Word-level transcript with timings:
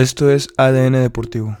Esto 0.00 0.30
es 0.30 0.48
ADN 0.56 0.94
Deportivo. 0.94 1.58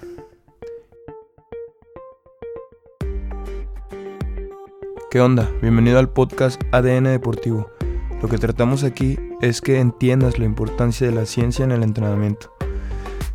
¿Qué 5.10 5.20
onda? 5.20 5.50
Bienvenido 5.60 5.98
al 5.98 6.08
podcast 6.08 6.58
ADN 6.72 7.04
Deportivo. 7.04 7.70
Lo 8.22 8.30
que 8.30 8.38
tratamos 8.38 8.82
aquí 8.82 9.18
es 9.42 9.60
que 9.60 9.78
entiendas 9.78 10.38
la 10.38 10.46
importancia 10.46 11.06
de 11.06 11.12
la 11.12 11.26
ciencia 11.26 11.66
en 11.66 11.72
el 11.72 11.82
entrenamiento, 11.82 12.50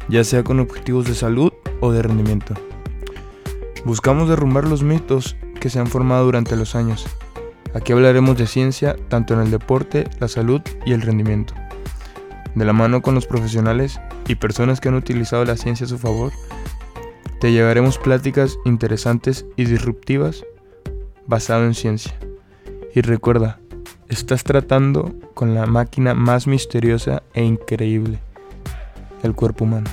ya 0.10 0.24
sea 0.24 0.42
con 0.42 0.60
objetivos 0.60 1.06
de 1.06 1.14
salud 1.14 1.54
o 1.82 1.92
de 1.92 2.02
rendimiento. 2.02 2.56
Buscamos 3.86 4.28
derrumbar 4.28 4.68
los 4.68 4.82
mitos 4.82 5.36
que 5.62 5.70
se 5.70 5.78
han 5.78 5.86
formado 5.86 6.26
durante 6.26 6.56
los 6.56 6.74
años. 6.74 7.06
Aquí 7.76 7.94
hablaremos 7.94 8.40
de 8.40 8.48
ciencia 8.48 8.96
tanto 9.08 9.36
en 9.36 9.42
el 9.42 9.52
deporte, 9.52 10.10
la 10.20 10.28
salud 10.28 10.62
y 10.84 10.94
el 10.94 11.04
rendimiento. 11.04 11.54
De 12.56 12.66
la 12.66 12.74
mano 12.74 13.04
con 13.04 13.14
los 13.14 13.28
profesionales 13.28 14.00
y 14.28 14.36
personas 14.36 14.80
que 14.80 14.90
han 14.90 14.96
utilizado 14.96 15.46
la 15.46 15.58
ciencia 15.58 15.86
a 15.86 15.90
su 15.90 15.98
favor, 15.98 16.32
te 17.40 17.52
llevaremos 17.52 17.98
pláticas 17.98 18.58
interesantes 18.66 19.46
y 19.56 19.66
disruptivas 19.66 20.44
basado 21.28 21.66
en 21.66 21.74
ciencia. 21.74 22.16
Y 22.94 23.02
recuerda, 23.02 23.60
estás 24.10 24.44
tratando 24.44 25.14
con 25.34 25.54
la 25.54 25.66
máquina 25.66 26.14
más 26.14 26.48
misteriosa 26.48 27.24
e 27.34 27.44
increíble, 27.44 28.20
el 29.24 29.34
cuerpo 29.36 29.66
humano. 29.66 29.90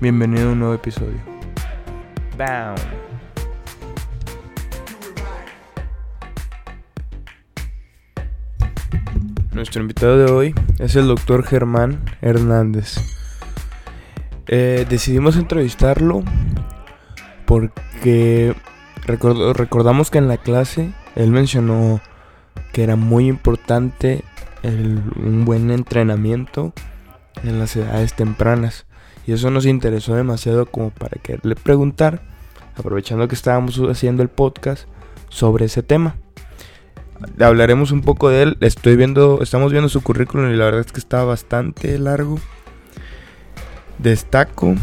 Bienvenido 0.00 0.48
a 0.48 0.52
un 0.52 0.58
nuevo 0.58 0.74
episodio. 0.74 1.20
Bound. 2.36 3.15
Nuestro 9.56 9.80
invitado 9.80 10.18
de 10.18 10.30
hoy 10.30 10.54
es 10.78 10.96
el 10.96 11.06
doctor 11.06 11.42
Germán 11.42 12.04
Hernández. 12.20 12.98
Eh, 14.48 14.84
decidimos 14.86 15.38
entrevistarlo 15.38 16.22
porque 17.46 18.54
recordamos 19.06 20.10
que 20.10 20.18
en 20.18 20.28
la 20.28 20.36
clase 20.36 20.92
él 21.14 21.30
mencionó 21.30 22.02
que 22.74 22.82
era 22.82 22.96
muy 22.96 23.28
importante 23.28 24.24
un 24.62 25.46
buen 25.46 25.70
entrenamiento 25.70 26.74
en 27.42 27.58
las 27.58 27.76
edades 27.76 28.12
tempranas. 28.12 28.84
Y 29.26 29.32
eso 29.32 29.50
nos 29.50 29.64
interesó 29.64 30.14
demasiado 30.14 30.66
como 30.66 30.90
para 30.90 31.18
quererle 31.22 31.54
preguntar, 31.54 32.20
aprovechando 32.76 33.26
que 33.26 33.34
estábamos 33.34 33.78
haciendo 33.78 34.22
el 34.22 34.28
podcast, 34.28 34.86
sobre 35.30 35.64
ese 35.64 35.82
tema. 35.82 36.16
Hablaremos 37.40 37.90
un 37.92 38.02
poco 38.02 38.28
de 38.28 38.42
él. 38.42 38.56
Estoy 38.60 38.96
viendo, 38.96 39.40
estamos 39.42 39.72
viendo 39.72 39.88
su 39.88 40.02
currículum 40.02 40.50
y 40.50 40.56
la 40.56 40.66
verdad 40.66 40.80
es 40.80 40.92
que 40.92 41.00
está 41.00 41.24
bastante 41.24 41.98
largo. 41.98 42.38
Destaco 43.98 44.74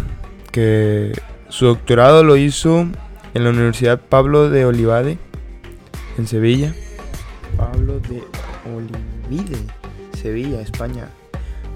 que 0.51 1.13
su 1.49 1.65
doctorado 1.65 2.23
lo 2.23 2.35
hizo 2.35 2.87
en 3.33 3.43
la 3.43 3.49
Universidad 3.49 3.99
Pablo 3.99 4.49
de 4.49 4.65
Olivade, 4.65 5.17
en 6.17 6.27
Sevilla. 6.27 6.73
Pablo 7.57 7.99
de 7.99 8.23
Olivide, 8.75 9.57
Sevilla, 10.13 10.61
España. 10.61 11.09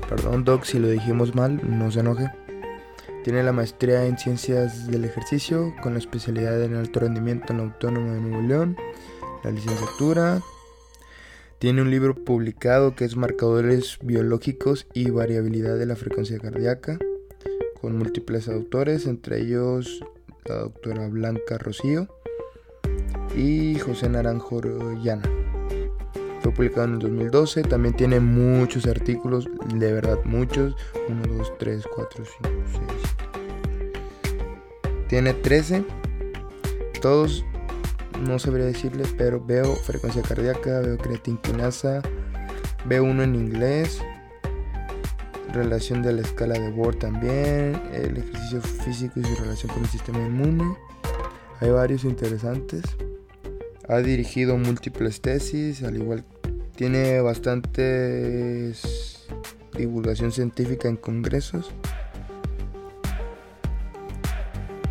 Perdón, 0.09 0.45
Doc, 0.45 0.63
si 0.63 0.79
lo 0.79 0.87
dijimos 0.87 1.35
mal, 1.35 1.59
no 1.63 1.91
se 1.91 1.99
enoje. 1.99 2.31
Tiene 3.23 3.43
la 3.43 3.51
maestría 3.51 4.05
en 4.05 4.17
Ciencias 4.17 4.87
del 4.87 5.03
Ejercicio 5.03 5.73
con 5.81 5.93
la 5.93 5.99
especialidad 5.99 6.63
en 6.63 6.75
alto 6.75 7.01
rendimiento 7.01 7.51
en 7.51 7.57
la 7.57 8.13
de 8.13 8.21
Nuevo 8.21 8.41
León, 8.41 8.77
la 9.43 9.51
licenciatura. 9.51 10.41
Tiene 11.59 11.81
un 11.81 11.89
libro 11.89 12.13
publicado 12.13 12.95
que 12.95 13.05
es 13.05 13.15
Marcadores 13.15 13.97
Biológicos 14.01 14.87
y 14.93 15.09
Variabilidad 15.09 15.77
de 15.77 15.85
la 15.87 15.95
Frecuencia 15.95 16.37
Cardíaca, 16.37 16.99
con 17.81 17.97
múltiples 17.97 18.47
autores, 18.47 19.07
entre 19.07 19.39
ellos 19.41 20.03
la 20.45 20.55
doctora 20.55 21.07
Blanca 21.07 21.57
Rocío 21.57 22.07
y 23.35 23.79
José 23.79 24.09
Naranjo 24.09 24.61
Llana. 25.01 25.29
Fue 26.41 26.51
publicado 26.53 26.85
en 26.85 26.93
el 26.93 26.99
2012, 26.99 27.63
también 27.63 27.95
tiene 27.95 28.19
muchos 28.19 28.85
artículos, 28.85 29.49
de 29.73 29.91
verdad 29.91 30.19
muchos, 30.23 30.75
1, 31.09 31.21
2, 31.37 31.53
3, 31.57 31.83
4, 31.93 32.23
5, 32.43 32.55
6. 32.71 32.81
Tiene 35.09 35.33
13, 35.33 35.83
todos 37.01 37.43
no 38.21 38.39
sabría 38.39 38.65
decirle, 38.65 39.03
pero 39.17 39.43
veo 39.43 39.75
frecuencia 39.75 40.21
cardíaca, 40.21 40.79
veo 40.79 40.97
creatinquinasa, 40.97 42.01
veo 42.85 43.03
uno 43.03 43.23
en 43.23 43.35
inglés, 43.35 44.01
relación 45.53 46.01
de 46.01 46.13
la 46.13 46.21
escala 46.21 46.55
de 46.55 46.69
Bohr 46.69 46.95
también, 46.95 47.81
el 47.93 48.17
ejercicio 48.17 48.61
físico 48.61 49.19
y 49.19 49.23
su 49.23 49.35
relación 49.35 49.71
con 49.71 49.83
el 49.83 49.89
sistema 49.89 50.19
inmune. 50.19 50.77
Hay 51.59 51.69
varios 51.69 52.03
interesantes. 52.03 52.83
Ha 53.87 53.99
dirigido 53.99 54.57
múltiples 54.57 55.21
tesis, 55.21 55.83
al 55.83 55.95
igual 55.95 56.23
tiene 56.75 57.21
bastantes 57.21 59.27
divulgación 59.73 60.31
científica 60.31 60.87
en 60.87 60.97
congresos, 60.97 61.71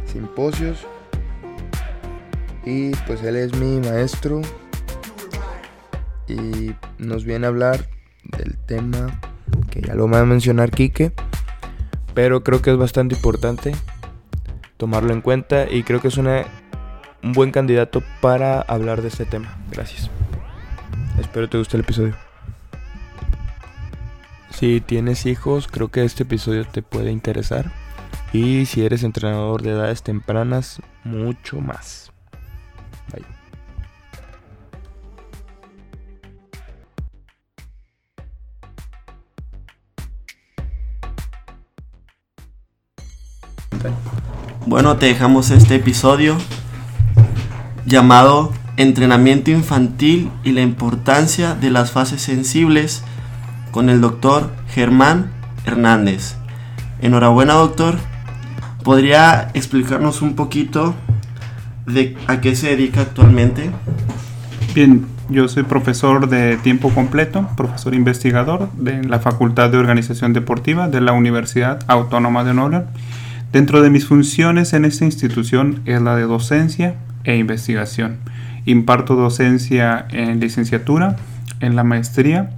simposios 0.06 0.86
y 2.66 2.90
pues 3.06 3.22
él 3.22 3.36
es 3.36 3.56
mi 3.56 3.78
maestro 3.80 4.42
y 6.28 6.74
nos 6.98 7.24
viene 7.24 7.46
a 7.46 7.48
hablar 7.48 7.88
del 8.24 8.58
tema 8.58 9.20
que 9.70 9.80
ya 9.80 9.94
lo 9.94 10.10
va 10.10 10.20
a 10.20 10.24
mencionar 10.24 10.72
Quique, 10.72 11.12
pero 12.12 12.42
creo 12.42 12.60
que 12.60 12.72
es 12.72 12.76
bastante 12.76 13.14
importante 13.14 13.72
tomarlo 14.76 15.12
en 15.12 15.20
cuenta 15.20 15.70
y 15.70 15.84
creo 15.84 16.00
que 16.00 16.08
es 16.08 16.16
un 16.18 16.26
buen 17.22 17.52
candidato 17.52 18.02
para 18.20 18.60
hablar 18.60 19.00
de 19.00 19.08
este 19.08 19.24
tema. 19.24 19.56
Gracias. 19.70 20.10
Espero 21.20 21.48
te 21.48 21.58
guste 21.58 21.76
el 21.76 21.84
episodio. 21.84 22.14
Si 24.50 24.80
tienes 24.80 25.26
hijos, 25.26 25.68
creo 25.68 25.88
que 25.88 26.04
este 26.04 26.24
episodio 26.24 26.66
te 26.66 26.82
puede 26.82 27.12
interesar. 27.12 27.70
Y 28.32 28.66
si 28.66 28.84
eres 28.84 29.02
entrenador 29.02 29.62
de 29.62 29.70
edades 29.70 30.02
tempranas, 30.02 30.80
mucho 31.04 31.60
más. 31.60 32.12
Bueno, 44.66 44.96
te 44.96 45.06
dejamos 45.06 45.50
este 45.50 45.76
episodio 45.76 46.36
llamado 47.86 48.52
Entrenamiento 48.76 49.50
infantil 49.50 50.30
y 50.44 50.52
la 50.52 50.60
importancia 50.60 51.54
de 51.54 51.70
las 51.70 51.92
fases 51.92 52.20
sensibles 52.20 53.02
con 53.70 53.88
el 53.88 54.00
doctor 54.00 54.52
Germán 54.68 55.32
Hernández. 55.64 56.34
Enhorabuena 57.00 57.54
doctor. 57.54 57.96
¿Podría 58.82 59.50
explicarnos 59.54 60.20
un 60.20 60.34
poquito 60.34 60.94
de 61.86 62.16
a 62.26 62.40
qué 62.40 62.56
se 62.56 62.68
dedica 62.68 63.02
actualmente? 63.02 63.70
Bien, 64.74 65.06
yo 65.28 65.48
soy 65.48 65.62
profesor 65.62 66.28
de 66.28 66.56
tiempo 66.58 66.90
completo, 66.90 67.48
profesor 67.56 67.94
investigador 67.94 68.70
de 68.72 69.02
la 69.04 69.18
Facultad 69.18 69.70
de 69.70 69.78
Organización 69.78 70.32
Deportiva 70.32 70.88
de 70.88 71.00
la 71.00 71.12
Universidad 71.12 71.80
Autónoma 71.88 72.44
de 72.44 72.54
Nueva 72.54 72.86
Dentro 73.52 73.80
de 73.80 73.90
mis 73.90 74.06
funciones 74.06 74.72
en 74.72 74.84
esta 74.84 75.04
institución 75.04 75.80
es 75.86 76.02
la 76.02 76.14
de 76.16 76.24
docencia 76.24 76.96
e 77.24 77.36
investigación. 77.36 78.18
Imparto 78.66 79.14
docencia 79.14 80.06
en 80.10 80.40
licenciatura, 80.40 81.16
en 81.60 81.76
la 81.76 81.84
maestría 81.84 82.50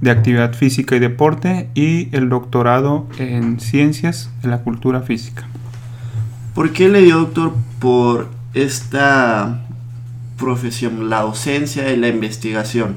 de 0.00 0.10
actividad 0.10 0.52
física 0.52 0.96
y 0.96 0.98
deporte 0.98 1.70
y 1.74 2.14
el 2.14 2.28
doctorado 2.28 3.06
en 3.18 3.58
ciencias 3.58 4.30
de 4.42 4.48
la 4.48 4.58
cultura 4.58 5.00
física. 5.00 5.44
¿Por 6.54 6.72
qué 6.72 6.88
le 6.88 7.02
dio 7.02 7.20
doctor 7.20 7.54
por 7.78 8.28
esta 8.54 9.60
profesión, 10.38 11.10
la 11.10 11.22
docencia 11.22 11.92
y 11.92 11.96
la 11.96 12.08
investigación? 12.08 12.96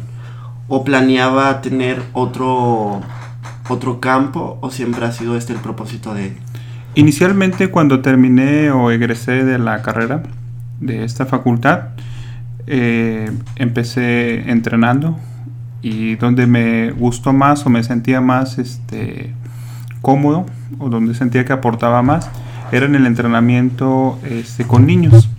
¿O 0.70 0.84
planeaba 0.84 1.62
tener 1.62 2.02
otro, 2.14 3.02
otro 3.70 4.00
campo 4.00 4.58
o 4.62 4.70
siempre 4.70 5.06
ha 5.06 5.12
sido 5.12 5.38
este 5.38 5.54
el 5.54 5.60
propósito 5.60 6.14
de 6.14 6.36
Inicialmente 6.96 7.70
cuando 7.70 8.02
terminé 8.02 8.72
o 8.72 8.90
egresé 8.90 9.46
de 9.46 9.60
la 9.60 9.84
carrera 9.84 10.24
de 10.80 11.04
esta 11.04 11.28
facultad, 11.28 11.90
eh, 12.66 13.32
empecé 13.56 14.50
entrenando 14.50 15.16
y 15.84 16.16
donde 16.16 16.48
me 16.48 16.92
gustó 16.92 17.34
más 17.34 17.66
o 17.68 17.70
me 17.70 17.84
sentía 17.84 18.20
más 18.20 18.58
este, 18.58 19.32
cómodo 20.02 20.48
o 20.80 20.90
donde 20.90 21.14
sentía 21.14 21.46
que 21.46 21.54
aportaba 21.54 22.02
más 22.02 22.32
era 22.72 22.88
en 22.88 22.96
el 22.96 23.06
entrenamiento 23.06 24.20
este, 24.24 24.66
con 24.66 24.86
niños. 24.88 25.30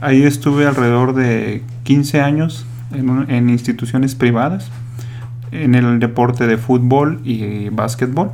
Ahí 0.00 0.22
estuve 0.22 0.66
alrededor 0.66 1.14
de 1.14 1.62
15 1.84 2.20
años 2.20 2.66
en, 2.92 3.50
instituciones 3.50 4.14
privadas 4.14 4.70
en 5.52 5.74
el 5.74 5.98
deporte 5.98 6.46
de 6.46 6.56
fútbol 6.56 7.20
y 7.24 7.68
básquetbol 7.70 8.30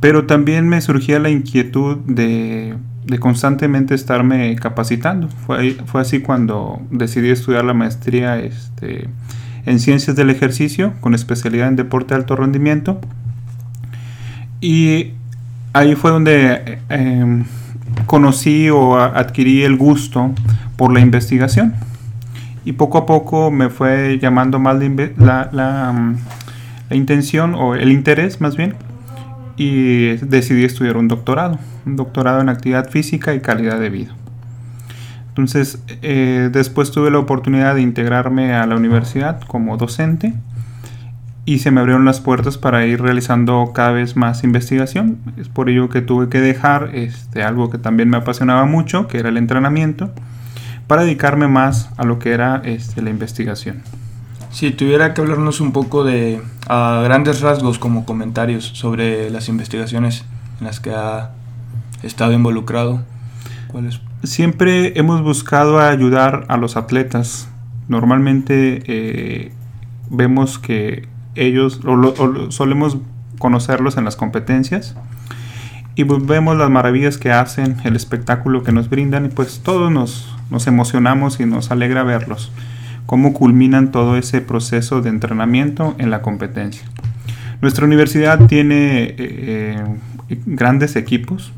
Pero 0.00 0.26
también 0.26 0.68
me 0.68 0.80
surgía 0.80 1.18
la 1.20 1.30
inquietud 1.30 1.98
de, 2.06 2.74
constantemente 3.18 3.94
estarme 3.94 4.54
capacitando. 4.56 5.28
Fue, 5.46 5.76
así 5.94 6.20
cuando 6.20 6.82
decidí 6.90 7.30
estudiar 7.30 7.64
la 7.64 7.74
maestría 7.74 8.38
este, 8.38 9.08
en 9.64 9.80
ciencias 9.80 10.16
del 10.16 10.28
ejercicio 10.28 10.92
con 11.00 11.14
especialidad 11.14 11.68
en 11.68 11.76
deporte 11.76 12.14
de 12.14 12.20
alto 12.20 12.36
rendimiento. 12.36 13.00
Y 14.60 15.12
ahí 15.72 15.94
fue 15.94 16.10
donde 16.10 16.78
eh, 16.90 17.44
conocí 18.06 18.70
o 18.70 18.96
adquirí 18.96 19.62
el 19.62 19.76
gusto 19.76 20.32
por 20.76 20.92
la 20.92 21.00
investigación. 21.00 21.74
Y 22.64 22.72
poco 22.72 22.98
a 22.98 23.06
poco 23.06 23.50
me 23.50 23.70
fue 23.70 24.18
llamando 24.20 24.58
más 24.58 24.76
la, 25.16 25.92
mm, 25.92 26.16
la 26.90 26.96
intención 26.96 27.54
o 27.54 27.74
el 27.74 27.90
interés 27.90 28.40
más 28.40 28.56
bien 28.56 28.74
y 29.56 30.16
decidí 30.16 30.64
estudiar 30.64 30.96
un 30.96 31.08
doctorado, 31.08 31.58
un 31.86 31.96
doctorado 31.96 32.40
en 32.40 32.48
actividad 32.48 32.88
física 32.88 33.34
y 33.34 33.40
calidad 33.40 33.78
de 33.78 33.90
vida. 33.90 34.14
Entonces, 35.28 35.82
eh, 36.02 36.50
después 36.52 36.90
tuve 36.90 37.10
la 37.10 37.18
oportunidad 37.18 37.74
de 37.74 37.80
integrarme 37.80 38.54
a 38.54 38.66
la 38.66 38.76
universidad 38.76 39.40
como 39.40 39.76
docente 39.76 40.34
y 41.44 41.58
se 41.58 41.70
me 41.70 41.80
abrieron 41.80 42.04
las 42.04 42.20
puertas 42.20 42.56
para 42.56 42.86
ir 42.86 43.02
realizando 43.02 43.72
cada 43.74 43.90
vez 43.90 44.16
más 44.16 44.44
investigación. 44.44 45.18
Es 45.36 45.48
por 45.48 45.68
ello 45.68 45.88
que 45.88 46.00
tuve 46.00 46.28
que 46.28 46.40
dejar 46.40 46.90
este, 46.94 47.42
algo 47.42 47.68
que 47.68 47.78
también 47.78 48.08
me 48.08 48.16
apasionaba 48.16 48.64
mucho, 48.64 49.08
que 49.08 49.18
era 49.18 49.28
el 49.28 49.36
entrenamiento, 49.36 50.12
para 50.86 51.02
dedicarme 51.02 51.48
más 51.48 51.90
a 51.96 52.04
lo 52.04 52.18
que 52.18 52.32
era 52.32 52.62
este, 52.64 53.02
la 53.02 53.10
investigación. 53.10 53.82
Si 54.50 54.70
tuviera 54.70 55.14
que 55.14 55.20
hablarnos 55.22 55.60
un 55.60 55.72
poco 55.72 56.04
de 56.04 56.40
a 56.68 57.00
grandes 57.02 57.40
rasgos 57.40 57.78
como 57.78 58.04
comentarios 58.04 58.64
sobre 58.64 59.30
las 59.30 59.48
investigaciones 59.48 60.24
en 60.60 60.66
las 60.66 60.78
que 60.78 60.90
ha 60.90 61.30
estado 62.02 62.32
involucrado, 62.32 63.02
¿cuáles? 63.68 64.00
Siempre 64.22 64.96
hemos 64.96 65.22
buscado 65.22 65.80
ayudar 65.80 66.44
a 66.48 66.56
los 66.56 66.76
atletas. 66.76 67.48
Normalmente 67.88 68.82
eh, 68.86 69.52
vemos 70.10 70.58
que 70.58 71.08
ellos, 71.34 71.80
o, 71.84 72.50
solemos 72.50 72.98
conocerlos 73.38 73.96
en 73.96 74.04
las 74.04 74.16
competencias 74.16 74.94
y 75.94 76.04
pues 76.04 76.24
vemos 76.24 76.56
las 76.56 76.70
maravillas 76.70 77.18
que 77.18 77.32
hacen, 77.32 77.76
el 77.84 77.96
espectáculo 77.96 78.62
que 78.62 78.72
nos 78.72 78.88
brindan 78.88 79.26
y 79.26 79.28
pues 79.28 79.60
todos 79.62 79.90
nos, 79.90 80.28
emocionamos 80.66 81.40
y 81.40 81.46
nos 81.46 81.70
alegra 81.70 82.02
verlos 82.02 82.52
cómo 83.06 83.32
culminan 83.34 83.90
todo 83.90 84.16
ese 84.16 84.40
proceso 84.40 85.02
de 85.02 85.10
entrenamiento 85.10 85.94
en 85.98 86.10
la 86.10 86.22
competencia. 86.22 86.84
Nuestra 87.60 87.84
universidad 87.84 88.46
tiene 88.46 89.02
eh, 89.02 89.16
eh, 89.18 90.38
grandes 90.46 90.96
equipos 90.96 91.52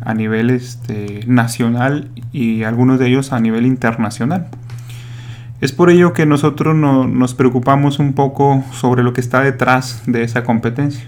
a 0.00 0.14
nivel 0.14 0.50
este, 0.50 1.24
nacional 1.26 2.10
y 2.32 2.62
algunos 2.62 2.98
de 2.98 3.08
ellos 3.08 3.32
a 3.32 3.40
nivel 3.40 3.66
internacional. 3.66 4.48
Es 5.60 5.72
por 5.72 5.90
ello 5.90 6.14
que 6.14 6.24
nosotros 6.24 6.74
nos 6.74 7.34
preocupamos 7.34 7.98
un 7.98 8.14
poco 8.14 8.64
sobre 8.72 9.02
lo 9.02 9.12
que 9.12 9.20
está 9.20 9.42
detrás 9.42 10.02
de 10.06 10.22
esa 10.22 10.42
competencia. 10.42 11.04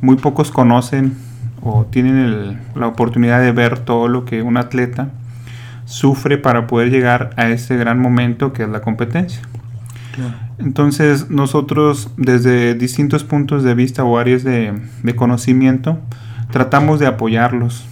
Muy 0.00 0.16
pocos 0.16 0.52
conocen 0.52 1.14
o 1.60 1.84
tienen 1.86 2.60
la 2.76 2.86
oportunidad 2.86 3.40
de 3.40 3.50
ver 3.50 3.80
todo 3.80 4.06
lo 4.06 4.24
que 4.24 4.42
un 4.42 4.58
atleta 4.58 5.08
sufre 5.86 6.38
para 6.38 6.66
poder 6.66 6.90
llegar 6.90 7.30
a 7.36 7.48
ese 7.48 7.76
gran 7.76 7.98
momento 7.98 8.52
que 8.52 8.62
es 8.62 8.68
la 8.68 8.80
competencia. 8.80 9.42
Entonces 10.58 11.30
nosotros 11.30 12.10
desde 12.16 12.74
distintos 12.74 13.24
puntos 13.24 13.64
de 13.64 13.74
vista 13.74 14.04
o 14.04 14.18
áreas 14.18 14.44
de, 14.44 14.72
conocimiento 15.16 15.98
tratamos 16.52 17.00
de 17.00 17.06
apoyarlos, 17.06 17.84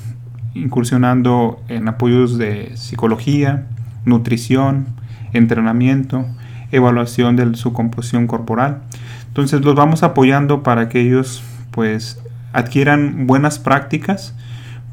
incursionando 0.55 1.61
en 1.69 1.89
apoyos 1.89 2.39
de 2.39 2.73
psicología, 2.77 3.67
nutrición, 4.05 4.87
entrenamiento, 5.33 6.27
evaluación 6.71 7.37
de 7.37 7.55
su 7.57 7.73
composición 7.73 8.27
corporal. 8.27 8.83
Entonces 9.29 9.63
los 9.63 9.75
vamos 9.75 10.03
apoyando 10.03 10.63
para 10.63 10.89
que 10.89 11.01
ellos 11.01 11.43
pues 11.71 12.21
adquieran 12.53 13.27
buenas 13.27 13.59
prácticas 13.59 14.35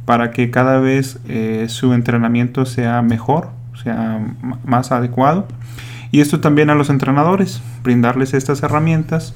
para 0.05 0.31
que 0.31 0.49
cada 0.49 0.79
vez 0.79 1.19
eh, 1.27 1.67
su 1.69 1.93
entrenamiento 1.93 2.65
sea 2.65 3.01
mejor, 3.01 3.49
sea 3.83 4.19
más 4.65 4.91
adecuado. 4.91 5.47
Y 6.11 6.21
esto 6.21 6.39
también 6.39 6.71
a 6.71 6.75
los 6.75 6.89
entrenadores, 6.89 7.61
brindarles 7.83 8.33
estas 8.33 8.63
herramientas 8.63 9.35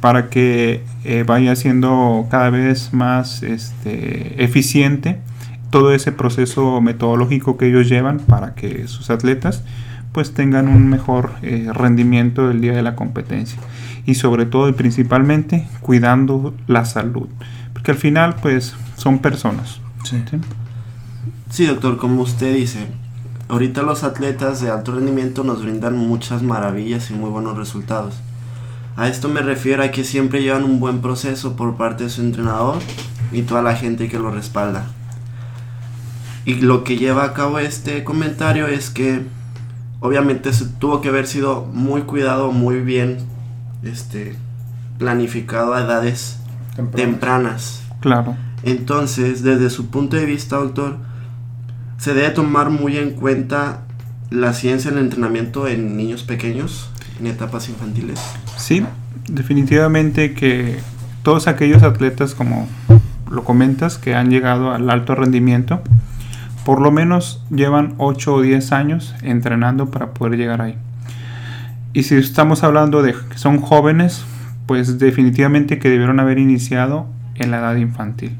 para 0.00 0.30
que 0.30 0.82
eh, 1.04 1.24
vaya 1.26 1.54
siendo 1.56 2.26
cada 2.30 2.48
vez 2.48 2.94
más 2.94 3.42
este, 3.42 4.42
eficiente 4.42 5.18
todo 5.70 5.92
ese 5.92 6.12
proceso 6.12 6.80
metodológico 6.80 7.58
que 7.58 7.66
ellos 7.66 7.88
llevan 7.88 8.18
para 8.18 8.54
que 8.54 8.88
sus 8.88 9.10
atletas 9.10 9.62
pues 10.12 10.34
tengan 10.34 10.68
un 10.68 10.88
mejor 10.88 11.32
eh, 11.42 11.68
rendimiento 11.72 12.50
el 12.50 12.60
día 12.60 12.72
de 12.72 12.82
la 12.82 12.96
competencia 12.96 13.58
y 14.06 14.14
sobre 14.14 14.46
todo 14.46 14.68
y 14.68 14.72
principalmente 14.72 15.66
cuidando 15.80 16.54
la 16.66 16.84
salud 16.84 17.28
porque 17.72 17.90
al 17.90 17.98
final 17.98 18.36
pues 18.40 18.74
son 18.96 19.18
personas 19.18 19.80
Sí. 21.50 21.66
doctor, 21.66 21.98
como 21.98 22.22
usted 22.22 22.54
dice, 22.54 22.86
ahorita 23.48 23.82
los 23.82 24.04
atletas 24.04 24.60
de 24.60 24.70
alto 24.70 24.92
rendimiento 24.92 25.44
nos 25.44 25.62
brindan 25.62 25.96
muchas 25.96 26.42
maravillas 26.42 27.10
y 27.10 27.14
muy 27.14 27.30
buenos 27.30 27.56
resultados. 27.56 28.14
A 28.96 29.08
esto 29.08 29.28
me 29.28 29.42
refiero 29.42 29.82
a 29.82 29.90
que 29.90 30.04
siempre 30.04 30.42
llevan 30.42 30.64
un 30.64 30.80
buen 30.80 31.00
proceso 31.00 31.56
por 31.56 31.76
parte 31.76 32.04
de 32.04 32.10
su 32.10 32.22
entrenador 32.22 32.78
y 33.32 33.42
toda 33.42 33.62
la 33.62 33.76
gente 33.76 34.08
que 34.08 34.18
lo 34.18 34.30
respalda. 34.30 34.86
Y 36.44 36.54
lo 36.54 36.84
que 36.84 36.96
lleva 36.96 37.24
a 37.24 37.34
cabo 37.34 37.58
este 37.58 38.04
comentario 38.04 38.66
es 38.66 38.90
que 38.90 39.26
obviamente 40.00 40.52
se 40.52 40.66
tuvo 40.66 41.00
que 41.00 41.08
haber 41.08 41.26
sido 41.26 41.64
muy 41.64 42.02
cuidado, 42.02 42.52
muy 42.52 42.80
bien 42.80 43.18
este, 43.82 44.36
planificado 44.98 45.74
a 45.74 45.82
edades 45.82 46.38
tempranas. 46.94 47.82
Claro. 48.00 48.36
Entonces, 48.62 49.42
desde 49.42 49.70
su 49.70 49.88
punto 49.88 50.16
de 50.16 50.26
vista, 50.26 50.56
doctor, 50.56 50.96
se 51.98 52.14
debe 52.14 52.30
tomar 52.30 52.70
muy 52.70 52.96
en 52.96 53.10
cuenta 53.10 53.82
la 54.30 54.52
ciencia 54.52 54.90
en 54.90 54.98
el 54.98 55.04
entrenamiento 55.04 55.66
en 55.68 55.96
niños 55.96 56.22
pequeños, 56.22 56.90
en 57.18 57.26
etapas 57.26 57.68
infantiles. 57.68 58.20
Sí, 58.56 58.84
definitivamente 59.28 60.34
que 60.34 60.78
todos 61.22 61.48
aquellos 61.48 61.82
atletas, 61.82 62.34
como 62.34 62.68
lo 63.30 63.44
comentas, 63.44 63.98
que 63.98 64.14
han 64.14 64.30
llegado 64.30 64.72
al 64.72 64.88
alto 64.90 65.14
rendimiento, 65.14 65.80
por 66.68 66.82
lo 66.82 66.90
menos 66.90 67.42
llevan 67.48 67.94
8 67.96 68.34
o 68.34 68.42
10 68.42 68.72
años 68.72 69.14
entrenando 69.22 69.90
para 69.90 70.12
poder 70.12 70.36
llegar 70.36 70.60
ahí. 70.60 70.76
Y 71.94 72.02
si 72.02 72.16
estamos 72.16 72.62
hablando 72.62 73.00
de 73.00 73.14
que 73.14 73.38
son 73.38 73.62
jóvenes, 73.62 74.22
pues 74.66 74.98
definitivamente 74.98 75.78
que 75.78 75.88
debieron 75.88 76.20
haber 76.20 76.38
iniciado 76.38 77.06
en 77.36 77.52
la 77.52 77.60
edad 77.60 77.76
infantil. 77.76 78.36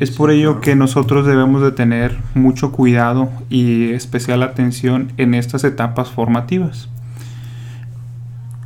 Es 0.00 0.10
por 0.10 0.32
ello 0.32 0.60
que 0.60 0.74
nosotros 0.74 1.28
debemos 1.28 1.62
de 1.62 1.70
tener 1.70 2.18
mucho 2.34 2.72
cuidado 2.72 3.30
y 3.50 3.92
especial 3.92 4.42
atención 4.42 5.12
en 5.16 5.34
estas 5.34 5.62
etapas 5.62 6.10
formativas. 6.10 6.88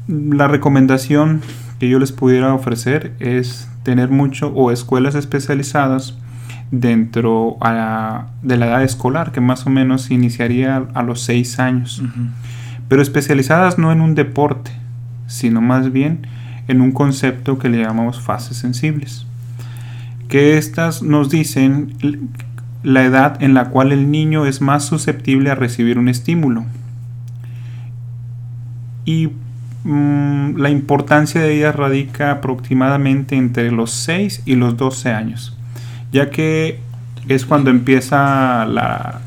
La 0.09 0.49
recomendación 0.49 1.42
que 1.78 1.90
yo 1.90 1.99
les 1.99 2.12
pudiera 2.12 2.54
ofrecer 2.54 3.12
es 3.20 3.68
tener 3.82 4.09
mucho 4.09 4.49
o 4.54 4.70
escuelas 4.70 5.14
especializadas 5.14 6.16
dentro 6.71 7.57
de 8.43 8.57
la 8.57 8.67
edad 8.67 8.83
escolar, 8.83 9.33
que 9.33 9.41
más 9.41 9.67
o 9.67 9.71
menos 9.71 10.11
iniciaría 10.11 10.85
a 10.95 11.03
los 11.03 11.23
6 11.23 11.59
años. 11.59 12.03
Pero 12.89 13.03
especializadas 13.03 13.79
no 13.79 13.93
en 13.93 14.00
un 14.00 14.15
deporte, 14.15 14.73
sino 15.27 15.61
más 15.61 15.93
bien 15.93 16.27
en 16.69 16.81
un 16.81 16.93
concepto 16.93 17.59
que 17.59 17.69
le 17.69 17.83
llamamos 17.83 18.21
fases 18.21 18.57
sensibles. 18.57 19.27
Que 20.29 20.59
estas 20.59 21.03
nos 21.03 21.29
dicen 21.29 21.95
la 22.83 23.05
edad 23.05 23.43
en 23.43 23.55
la 23.55 23.67
cual 23.71 23.93
el 23.93 24.11
niño 24.11 24.47
es 24.47 24.61
más 24.61 24.85
susceptible 24.85 25.50
a 25.50 25.55
recibir 25.55 25.99
un 25.99 26.09
estímulo. 26.09 26.65
Y 29.05 29.31
mm, 29.85 30.57
la 30.57 30.71
importancia 30.71 31.41
de 31.41 31.57
ellas 31.57 31.75
radica 31.75 32.31
aproximadamente 32.31 33.37
entre 33.37 33.71
los 33.73 33.91
6 33.91 34.43
y 34.47 34.55
los 34.55 34.77
12 34.77 35.11
años, 35.11 35.59
ya 36.12 36.31
que 36.31 36.81
es 37.29 37.47
cuando 37.47 37.71
empieza 37.71 38.64
la, 38.67 39.21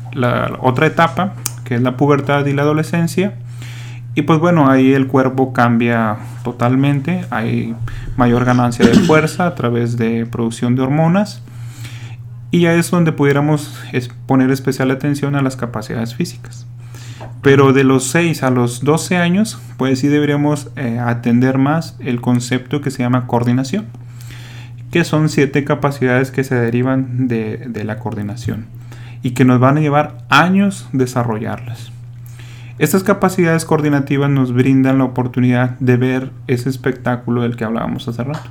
otra 0.60 0.86
etapa, 0.86 1.34
que 1.64 1.74
es 1.74 1.82
la 1.82 1.96
pubertad 1.96 2.46
y 2.46 2.52
la 2.52 2.62
adolescencia, 2.62 3.34
y 4.14 4.22
pues 4.22 4.38
bueno, 4.38 4.70
ahí 4.70 4.92
el 4.92 5.08
cuerpo 5.08 5.52
cambia 5.52 6.16
totalmente, 6.44 7.24
hay 7.30 7.74
mayor 8.16 8.44
ganancia 8.44 8.86
de 8.86 8.94
fuerza 8.94 9.46
a 9.46 9.54
través 9.54 9.96
de 9.96 10.24
producción 10.26 10.76
de 10.76 10.82
hormonas. 10.82 11.42
Y 12.52 12.60
ya 12.60 12.74
es 12.74 12.88
donde 12.92 13.10
pudiéramos 13.10 13.76
poner 14.26 14.52
especial 14.52 14.92
atención 14.92 15.34
a 15.34 15.42
las 15.42 15.56
capacidades 15.56 16.14
físicas. 16.14 16.64
Pero 17.42 17.72
de 17.72 17.82
los 17.82 18.04
6 18.04 18.44
a 18.44 18.50
los 18.50 18.84
12 18.84 19.16
años, 19.16 19.58
pues 19.76 19.98
sí 19.98 20.06
deberíamos 20.06 20.68
eh, 20.76 21.00
atender 21.00 21.58
más 21.58 21.96
el 21.98 22.20
concepto 22.20 22.80
que 22.80 22.92
se 22.92 23.02
llama 23.02 23.26
coordinación, 23.26 23.86
que 24.94 25.02
son 25.02 25.28
siete 25.28 25.64
capacidades 25.64 26.30
que 26.30 26.44
se 26.44 26.54
derivan 26.54 27.26
de, 27.26 27.56
de 27.68 27.82
la 27.82 27.98
coordinación 27.98 28.66
y 29.24 29.32
que 29.32 29.44
nos 29.44 29.58
van 29.58 29.76
a 29.76 29.80
llevar 29.80 30.18
años 30.28 30.88
desarrollarlas. 30.92 31.90
Estas 32.78 33.02
capacidades 33.02 33.64
coordinativas 33.64 34.30
nos 34.30 34.52
brindan 34.52 34.98
la 34.98 35.04
oportunidad 35.04 35.70
de 35.80 35.96
ver 35.96 36.30
ese 36.46 36.68
espectáculo 36.68 37.42
del 37.42 37.56
que 37.56 37.64
hablábamos 37.64 38.06
hace 38.06 38.22
rato. 38.22 38.48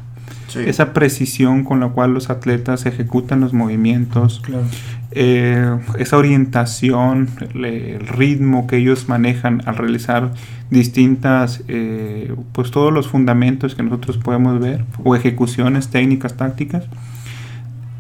Sí. 0.50 0.60
Esa 0.66 0.92
precisión 0.92 1.64
con 1.64 1.80
la 1.80 1.88
cual 1.88 2.14
los 2.14 2.30
atletas 2.30 2.86
ejecutan 2.86 3.40
los 3.40 3.54
movimientos, 3.54 4.42
Claro. 4.44 4.66
eh, 5.12 5.78
esa 5.98 6.18
orientación, 6.18 7.30
el, 7.54 7.64
el 7.64 8.06
ritmo 8.06 8.68
que 8.68 8.76
ellos 8.76 9.08
manejan 9.08 9.62
al 9.66 9.78
realizar 9.78 10.32
distintas, 10.74 11.64
eh, 11.68 12.36
pues 12.52 12.72
todos 12.72 12.92
los 12.92 13.08
fundamentos 13.08 13.76
que 13.76 13.84
nosotros 13.84 14.18
podemos 14.18 14.60
ver, 14.60 14.84
o 15.04 15.16
ejecuciones 15.16 15.88
técnicas, 15.88 16.36
tácticas, 16.36 16.86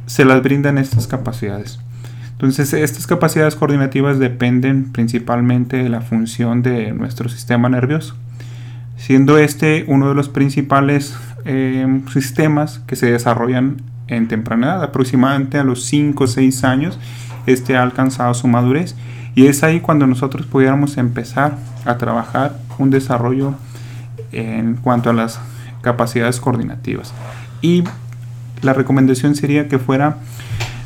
se 0.05 0.25
las 0.25 0.43
brindan 0.43 0.77
estas 0.77 1.07
capacidades. 1.07 1.79
Entonces, 2.33 2.73
estas 2.73 3.07
capacidades 3.07 3.55
coordinativas 3.55 4.19
dependen 4.19 4.91
principalmente 4.91 5.77
de 5.77 5.87
la 5.87 6.01
función 6.01 6.61
de 6.61 6.91
nuestro 6.91 7.29
sistema 7.29 7.69
nervioso, 7.69 8.15
siendo 8.97 9.37
este 9.37 9.85
uno 9.87 10.09
de 10.09 10.15
los 10.15 10.27
principales 10.27 11.15
eh, 11.45 12.01
sistemas 12.11 12.79
que 12.79 12.95
se 12.95 13.11
desarrollan 13.11 13.77
en 14.07 14.27
temprana 14.27 14.67
edad, 14.67 14.83
aproximadamente 14.83 15.57
a 15.57 15.63
los 15.63 15.85
5 15.85 16.23
o 16.23 16.27
6 16.27 16.63
años, 16.63 16.99
este 17.45 17.77
ha 17.77 17.83
alcanzado 17.83 18.33
su 18.33 18.47
madurez 18.47 18.95
y 19.35 19.47
es 19.47 19.63
ahí 19.63 19.79
cuando 19.79 20.07
nosotros 20.07 20.45
pudiéramos 20.45 20.97
empezar 20.97 21.57
a 21.85 21.97
trabajar 21.97 22.57
un 22.77 22.89
desarrollo 22.89 23.53
en 24.31 24.75
cuanto 24.75 25.09
a 25.09 25.13
las 25.13 25.39
capacidades 25.81 26.39
coordinativas. 26.39 27.13
Y 27.61 27.83
la 28.61 28.73
recomendación 28.73 29.35
sería 29.35 29.67
que 29.67 29.79
fuera 29.79 30.17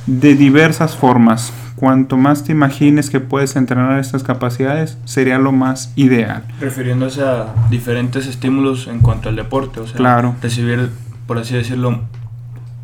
de 0.06 0.36
diversas 0.36 0.96
formas. 0.96 1.54
Cuanto 1.76 2.18
más 2.18 2.44
te 2.44 2.54
imagines 2.54 3.12
que 3.12 3.20
puedes 3.20 3.56
entrenar 3.56 4.00
estas 4.00 4.24
capacidades, 4.24 4.98
sería 5.06 5.38
lo 5.38 5.52
más 5.52 5.94
ideal. 5.96 6.44
Refiriéndose 6.60 7.22
a 7.22 7.54
diferentes 7.70 8.26
estímulos 8.26 8.88
en 8.88 9.00
cuanto 9.00 9.30
al 9.30 9.36
deporte, 9.36 9.80
o 9.80 9.86
sea, 9.86 9.96
Claro. 9.96 10.36
recibir, 10.42 10.90
por 11.28 11.38
así 11.38 11.54
decirlo, 11.54 12.02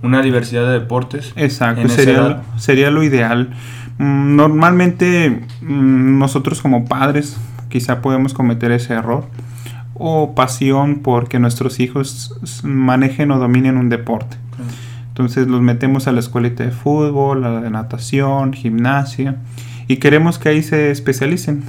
una 0.04 0.22
diversidad 0.22 0.66
de 0.68 0.74
deportes. 0.74 1.34
Exacto, 1.36 1.88
sería, 1.90 2.44
sería 2.58 2.92
lo 2.92 3.02
ideal. 3.02 3.50
Mm, 3.98 4.36
Normalmente 4.36 5.44
mm, 5.62 6.20
nosotros 6.20 6.62
como 6.62 6.86
padres 6.86 7.38
quizá 7.74 8.04
podemos 8.04 8.36
cometer 8.36 8.72
ese 8.72 8.94
error 8.94 9.26
o 9.96 10.36
pasión 10.36 11.00
porque 11.00 11.40
nuestros 11.40 11.80
hijos 11.80 12.40
manejen 12.64 13.32
o 13.32 13.40
dominen 13.40 13.78
un 13.78 13.90
deporte. 13.90 14.38
Entonces 15.08 15.48
los 15.48 15.62
metemos 15.62 16.08
a 16.08 16.12
la 16.12 16.20
escuelita 16.20 16.64
de 16.64 16.70
fútbol, 16.70 17.44
a 17.44 17.50
la 17.50 17.62
de 17.62 17.72
natación, 17.72 18.54
gimnasia 18.54 19.38
y 19.88 19.98
queremos 19.98 20.38
que 20.38 20.50
ahí 20.50 20.62
se 20.62 20.92
especialicen. 20.92 21.64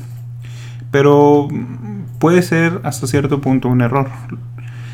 Pero 0.91 1.49
puede 2.19 2.43
ser 2.43 2.83
hasta 2.85 3.07
cierto 3.07 3.41
punto 3.41 3.69
un 3.69 3.81
error. 3.81 4.11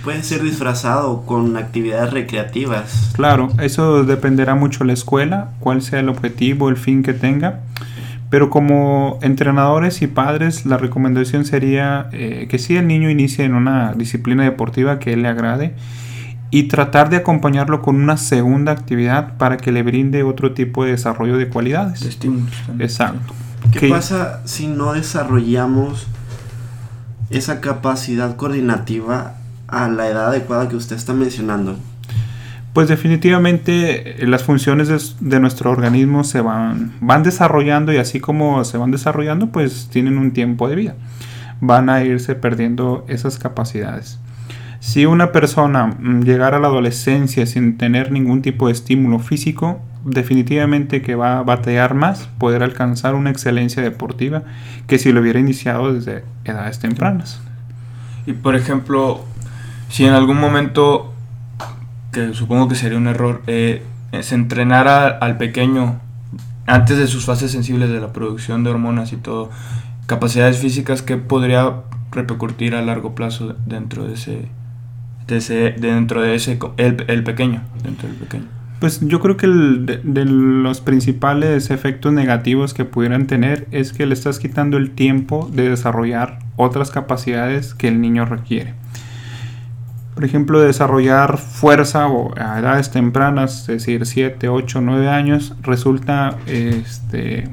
Puede 0.04 0.22
ser 0.22 0.44
disfrazado 0.44 1.26
con 1.26 1.56
actividades 1.56 2.12
recreativas. 2.12 3.10
Claro, 3.16 3.48
eso 3.60 4.04
dependerá 4.04 4.54
mucho 4.54 4.80
de 4.80 4.86
la 4.86 4.92
escuela, 4.92 5.50
cuál 5.58 5.82
sea 5.82 5.98
el 5.98 6.08
objetivo, 6.08 6.68
el 6.68 6.76
fin 6.76 7.02
que 7.02 7.14
tenga. 7.14 7.62
Pero 8.30 8.48
como 8.48 9.18
entrenadores 9.22 10.02
y 10.02 10.06
padres, 10.06 10.64
la 10.64 10.76
recomendación 10.78 11.44
sería 11.44 12.08
eh, 12.12 12.46
que 12.48 12.58
si 12.60 12.76
el 12.76 12.86
niño 12.86 13.10
inicie 13.10 13.44
en 13.44 13.54
una 13.54 13.92
disciplina 13.94 14.44
deportiva 14.44 14.98
que 15.00 15.12
él 15.14 15.22
le 15.22 15.28
agrade 15.28 15.74
y 16.52 16.64
tratar 16.64 17.10
de 17.10 17.16
acompañarlo 17.16 17.82
con 17.82 17.96
una 17.96 18.16
segunda 18.16 18.70
actividad 18.72 19.36
para 19.36 19.56
que 19.56 19.72
le 19.72 19.82
brinde 19.82 20.22
otro 20.22 20.52
tipo 20.54 20.84
de 20.84 20.92
desarrollo 20.92 21.34
de 21.36 21.46
De 21.46 21.50
cualidades. 21.50 22.02
estímulos 22.02 22.50
también. 22.66 22.88
Exacto. 22.88 23.34
¿Qué 23.72 23.80
Que- 23.80 23.88
pasa 23.90 24.40
si 24.46 24.66
no 24.68 24.92
desarrollamos 24.94 26.06
esa 27.30 27.60
capacidad 27.60 28.36
coordinativa 28.36 29.34
a 29.68 29.88
la 29.88 30.08
edad 30.08 30.28
adecuada 30.28 30.68
que 30.68 30.76
usted 30.76 30.96
está 30.96 31.12
mencionando? 31.14 31.78
Pues 32.72 32.88
definitivamente 32.88 34.22
eh, 34.22 34.26
las 34.26 34.44
funciones 34.44 35.16
de, 35.20 35.40
nuestro 35.40 35.70
organismo 35.70 36.22
se 36.24 36.40
van, 36.40 36.92
van 37.00 37.22
desarrollando 37.22 37.92
y 37.92 37.96
así 37.96 38.20
como 38.20 38.64
se 38.64 38.78
van 38.78 38.90
desarrollando, 38.90 39.48
pues 39.48 39.88
tienen 39.90 40.18
un 40.18 40.32
tiempo 40.32 40.68
de 40.68 40.76
vida. 40.76 40.94
Van 41.60 41.90
a 41.90 42.04
irse 42.04 42.34
perdiendo 42.34 43.04
esas 43.08 43.38
capacidades. 43.38 44.18
Si 44.80 45.04
una 45.04 45.30
persona 45.30 45.88
mm, 45.98 46.22
llegara 46.22 46.56
a 46.56 46.60
la 46.60 46.68
adolescencia 46.68 47.44
sin 47.44 47.76
tener 47.76 48.10
ningún 48.10 48.40
tipo 48.40 48.66
de 48.66 48.72
estímulo 48.72 49.18
físico, 49.18 49.80
definitivamente 50.04 51.02
que 51.02 51.14
va 51.14 51.38
a 51.38 51.42
batallar 51.42 51.94
más 51.94 52.28
poder 52.38 52.62
alcanzar 52.62 53.14
una 53.14 53.30
excelencia 53.30 53.82
deportiva 53.82 54.42
que 54.86 54.98
si 54.98 55.12
lo 55.12 55.20
hubiera 55.20 55.38
iniciado 55.38 55.92
desde 55.92 56.24
edades 56.44 56.78
tempranas. 56.78 57.40
Y 58.26 58.32
por 58.32 58.56
ejemplo, 58.56 59.24
si 59.90 60.06
en 60.06 60.14
algún 60.14 60.38
momento, 60.38 61.09
que 62.12 62.34
supongo 62.34 62.68
que 62.68 62.74
sería 62.74 62.98
un 62.98 63.06
error, 63.06 63.42
eh, 63.46 63.82
se 64.20 64.34
entrenara 64.34 65.08
al 65.08 65.36
pequeño 65.38 66.00
antes 66.66 66.98
de 66.98 67.06
sus 67.06 67.24
fases 67.24 67.50
sensibles 67.50 67.90
de 67.90 68.00
la 68.00 68.12
producción 68.12 68.64
de 68.64 68.70
hormonas 68.70 69.12
y 69.12 69.16
todo, 69.16 69.50
capacidades 70.06 70.58
físicas 70.58 71.02
que 71.02 71.16
podría 71.16 71.82
repercutir 72.12 72.74
a 72.74 72.82
largo 72.82 73.14
plazo 73.14 73.56
dentro 73.66 74.06
de 74.06 74.14
ese, 74.14 74.48
de 75.26 75.36
ese 75.36 75.74
dentro 75.78 76.22
de 76.22 76.34
ese, 76.34 76.58
el, 76.76 77.04
el 77.08 77.24
pequeño, 77.24 77.62
dentro 77.82 78.08
del 78.08 78.16
pequeño. 78.16 78.46
Pues 78.80 79.00
yo 79.02 79.20
creo 79.20 79.36
que 79.36 79.46
el 79.46 79.84
de 79.84 80.24
los 80.24 80.80
principales 80.80 81.70
efectos 81.70 82.12
negativos 82.14 82.72
que 82.72 82.86
pudieran 82.86 83.26
tener 83.26 83.68
es 83.72 83.92
que 83.92 84.06
le 84.06 84.14
estás 84.14 84.38
quitando 84.38 84.78
el 84.78 84.92
tiempo 84.92 85.50
de 85.52 85.68
desarrollar 85.68 86.38
otras 86.56 86.90
capacidades 86.90 87.74
que 87.74 87.88
el 87.88 88.00
niño 88.00 88.24
requiere. 88.24 88.74
Por 90.14 90.24
ejemplo, 90.24 90.60
desarrollar 90.60 91.38
fuerza 91.38 92.08
o 92.08 92.36
a 92.38 92.58
edades 92.58 92.90
tempranas, 92.90 93.60
es 93.60 93.66
decir, 93.66 94.04
7, 94.04 94.48
8, 94.48 94.80
9 94.80 95.08
años, 95.08 95.54
resulta 95.62 96.36
este, 96.46 97.48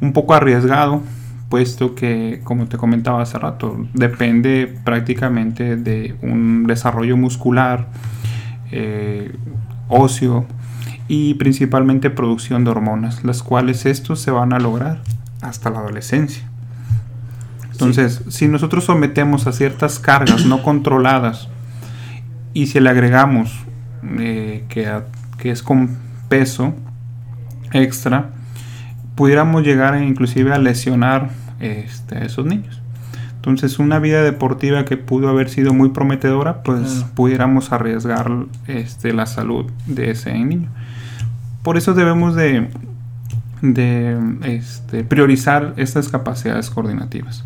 un 0.00 0.12
poco 0.12 0.34
arriesgado, 0.34 1.02
puesto 1.48 1.94
que, 1.94 2.40
como 2.42 2.66
te 2.66 2.78
comentaba 2.78 3.22
hace 3.22 3.38
rato, 3.38 3.86
depende 3.92 4.72
prácticamente 4.84 5.76
de 5.76 6.16
un 6.22 6.66
desarrollo 6.66 7.16
muscular, 7.16 7.88
eh, 8.72 9.32
óseo 9.88 10.46
y 11.08 11.34
principalmente 11.34 12.08
producción 12.08 12.64
de 12.64 12.70
hormonas, 12.70 13.24
las 13.24 13.42
cuales 13.42 13.84
estos 13.84 14.20
se 14.20 14.30
van 14.30 14.52
a 14.52 14.60
lograr 14.60 15.00
hasta 15.42 15.70
la 15.70 15.80
adolescencia. 15.80 16.44
Entonces, 17.72 18.22
si 18.28 18.46
nosotros 18.46 18.84
sometemos 18.84 19.46
a 19.46 19.52
ciertas 19.52 19.98
cargas 19.98 20.44
no 20.46 20.62
controladas 20.62 21.48
y 22.54 22.66
si 22.66 22.80
le 22.80 22.90
agregamos 22.90 23.64
eh, 24.18 24.64
que, 24.68 24.86
a- 24.86 25.04
que 25.38 25.50
es 25.50 25.62
con 25.62 25.96
peso 26.28 26.74
extra, 27.72 28.30
pudiéramos 29.14 29.62
llegar 29.62 30.00
inclusive 30.02 30.52
a 30.52 30.58
lesionar 30.58 31.30
este, 31.60 32.16
a 32.18 32.24
esos 32.24 32.46
niños. 32.46 32.80
Entonces, 33.36 33.78
una 33.78 33.98
vida 33.98 34.22
deportiva 34.22 34.84
que 34.84 34.96
pudo 34.98 35.28
haber 35.30 35.48
sido 35.48 35.72
muy 35.72 35.90
prometedora, 35.90 36.62
pues 36.62 36.80
Claro. 36.92 37.06
pudiéramos 37.14 37.72
arriesgar 37.72 38.30
este, 38.66 39.12
la 39.14 39.24
salud 39.26 39.70
de 39.86 40.10
ese 40.10 40.32
niño. 40.34 40.68
Por 41.62 41.76
eso 41.78 41.94
debemos 41.94 42.34
de, 42.34 42.68
de 43.62 44.18
este, 44.44 45.04
priorizar 45.04 45.74
estas 45.76 46.08
capacidades 46.08 46.70
coordinativas. 46.70 47.44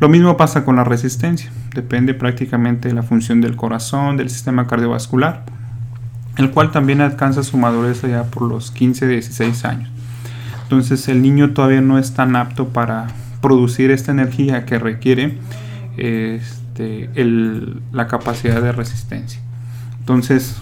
Lo 0.00 0.08
mismo 0.08 0.36
pasa 0.36 0.64
con 0.64 0.76
la 0.76 0.84
resistencia. 0.84 1.50
Depende 1.74 2.14
prácticamente 2.14 2.88
de 2.88 2.94
la 2.94 3.02
función 3.02 3.40
del 3.40 3.56
corazón, 3.56 4.16
del 4.16 4.30
sistema 4.30 4.66
cardiovascular, 4.66 5.44
el 6.36 6.50
cual 6.50 6.72
también 6.72 7.00
alcanza 7.00 7.42
su 7.42 7.56
madurez 7.56 8.02
ya 8.02 8.24
por 8.24 8.42
los 8.42 8.70
15, 8.70 9.06
16 9.06 9.64
años. 9.64 9.90
Entonces 10.64 11.08
el 11.08 11.22
niño 11.22 11.52
todavía 11.52 11.80
no 11.80 11.98
es 11.98 12.14
tan 12.14 12.36
apto 12.36 12.68
para 12.68 13.06
producir 13.40 13.90
esta 13.90 14.10
energía 14.10 14.64
que 14.64 14.78
requiere 14.78 15.38
este, 15.96 17.10
la 17.92 18.08
capacidad 18.08 18.60
de 18.60 18.72
resistencia. 18.72 19.40
Entonces, 20.00 20.56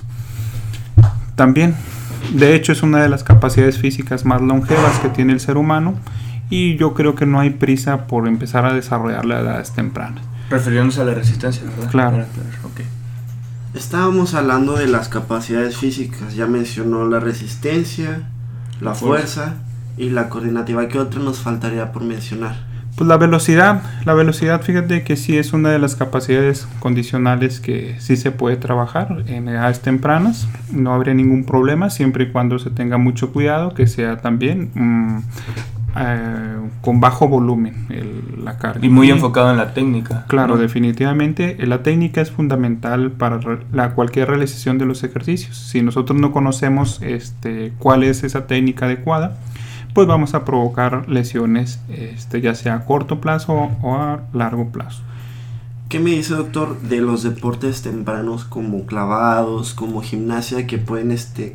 también, 1.36 1.74
de 2.34 2.54
hecho, 2.54 2.72
es 2.72 2.82
una 2.82 3.02
de 3.02 3.08
las 3.08 3.24
capacidades 3.24 3.78
físicas 3.78 4.24
más 4.24 4.40
longevas 4.40 4.98
que 4.98 5.08
tiene 5.08 5.32
el 5.32 5.40
ser 5.40 5.56
humano 5.56 5.94
y 6.52 6.76
yo 6.76 6.92
creo 6.92 7.14
que 7.14 7.24
no 7.24 7.40
hay 7.40 7.48
prisa 7.48 8.06
por 8.06 8.28
empezar 8.28 8.66
a 8.66 8.74
desarrollarla 8.74 9.36
a 9.36 9.40
edades 9.40 9.72
tempranas. 9.72 10.22
Refiriéndose 10.50 11.00
a 11.00 11.04
la 11.04 11.14
resistencia, 11.14 11.62
¿verdad? 11.64 11.90
Claro. 11.90 12.10
Para 12.10 12.24
aclarar, 12.24 12.52
ok. 12.64 12.80
Estábamos 13.74 14.34
hablando 14.34 14.76
de 14.76 14.86
las 14.86 15.08
capacidades 15.08 15.78
físicas. 15.78 16.34
Ya 16.34 16.46
mencionó 16.46 17.08
la 17.08 17.20
resistencia, 17.20 18.28
la 18.82 18.94
Fuerza. 18.94 19.44
fuerza 19.44 19.54
y 19.96 20.10
la 20.10 20.28
coordinativa. 20.28 20.86
¿Qué 20.88 20.98
otra 20.98 21.22
nos 21.22 21.38
faltaría 21.38 21.90
por 21.90 22.02
mencionar? 22.02 22.54
Pues 22.96 23.08
la 23.08 23.16
velocidad, 23.16 23.82
la 24.04 24.12
velocidad, 24.12 24.60
fíjate 24.60 25.04
que 25.04 25.16
sí 25.16 25.38
es 25.38 25.54
una 25.54 25.70
de 25.70 25.78
las 25.78 25.96
capacidades 25.96 26.68
condicionales 26.80 27.60
que 27.60 27.96
sí 27.98 28.18
se 28.18 28.30
puede 28.30 28.56
trabajar 28.58 29.24
en 29.26 29.48
edades 29.48 29.80
tempranas. 29.80 30.46
No 30.70 30.92
habría 30.92 31.14
ningún 31.14 31.44
problema 31.44 31.88
siempre 31.88 32.24
y 32.24 32.30
cuando 32.30 32.58
se 32.58 32.68
tenga 32.68 32.98
mucho 32.98 33.32
cuidado, 33.32 33.72
que 33.72 33.86
sea 33.86 34.18
también 34.18 34.70
mm, 34.74 35.22
eh, 35.96 36.56
con 36.80 37.00
bajo 37.00 37.28
volumen 37.28 37.86
el- 37.90 38.44
la 38.44 38.58
carga. 38.58 38.84
Y 38.84 38.88
muy 38.88 39.10
enfocado 39.10 39.50
en 39.50 39.56
la 39.56 39.74
técnica. 39.74 40.24
Claro, 40.28 40.54
¿no? 40.56 40.60
definitivamente 40.60 41.56
eh, 41.62 41.66
la 41.66 41.82
técnica 41.82 42.20
es 42.20 42.30
fundamental 42.30 43.12
para 43.12 43.40
la, 43.72 43.94
cualquier 43.94 44.28
realización 44.28 44.78
de 44.78 44.86
los 44.86 45.04
ejercicios. 45.04 45.56
Si 45.56 45.82
nosotros 45.82 46.18
no 46.18 46.32
conocemos 46.32 47.00
este, 47.02 47.72
cuál 47.78 48.02
es 48.02 48.24
esa 48.24 48.46
técnica 48.46 48.86
adecuada, 48.86 49.36
pues 49.94 50.06
vamos 50.08 50.34
a 50.34 50.44
provocar 50.44 51.08
lesiones 51.08 51.80
este, 51.90 52.40
ya 52.40 52.54
sea 52.54 52.74
a 52.74 52.84
corto 52.84 53.20
plazo 53.20 53.70
o 53.82 53.94
a 53.94 54.22
largo 54.32 54.68
plazo. 54.70 55.02
¿Qué 55.90 56.00
me 56.00 56.10
dice, 56.10 56.32
doctor, 56.34 56.80
de 56.80 57.02
los 57.02 57.22
deportes 57.22 57.82
tempranos 57.82 58.44
como 58.46 58.86
clavados, 58.86 59.74
como 59.74 60.00
gimnasia, 60.00 60.66
que 60.66 60.78
pueden 60.78 61.10
este, 61.12 61.54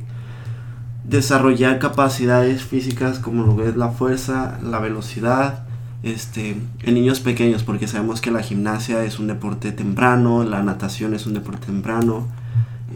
desarrollar 1.07 1.79
capacidades 1.79 2.63
físicas 2.63 3.19
como 3.19 3.45
lo 3.45 3.55
que 3.55 3.69
es 3.69 3.77
la 3.77 3.89
fuerza, 3.89 4.59
la 4.61 4.79
velocidad, 4.79 5.63
este, 6.03 6.57
en 6.83 6.93
niños 6.93 7.21
pequeños, 7.21 7.63
porque 7.63 7.87
sabemos 7.87 8.21
que 8.21 8.29
la 8.29 8.43
gimnasia 8.43 9.03
es 9.03 9.17
un 9.17 9.27
deporte 9.27 9.71
temprano, 9.71 10.43
la 10.43 10.61
natación 10.63 11.13
es 11.13 11.25
un 11.25 11.33
deporte 11.33 11.67
temprano, 11.67 12.27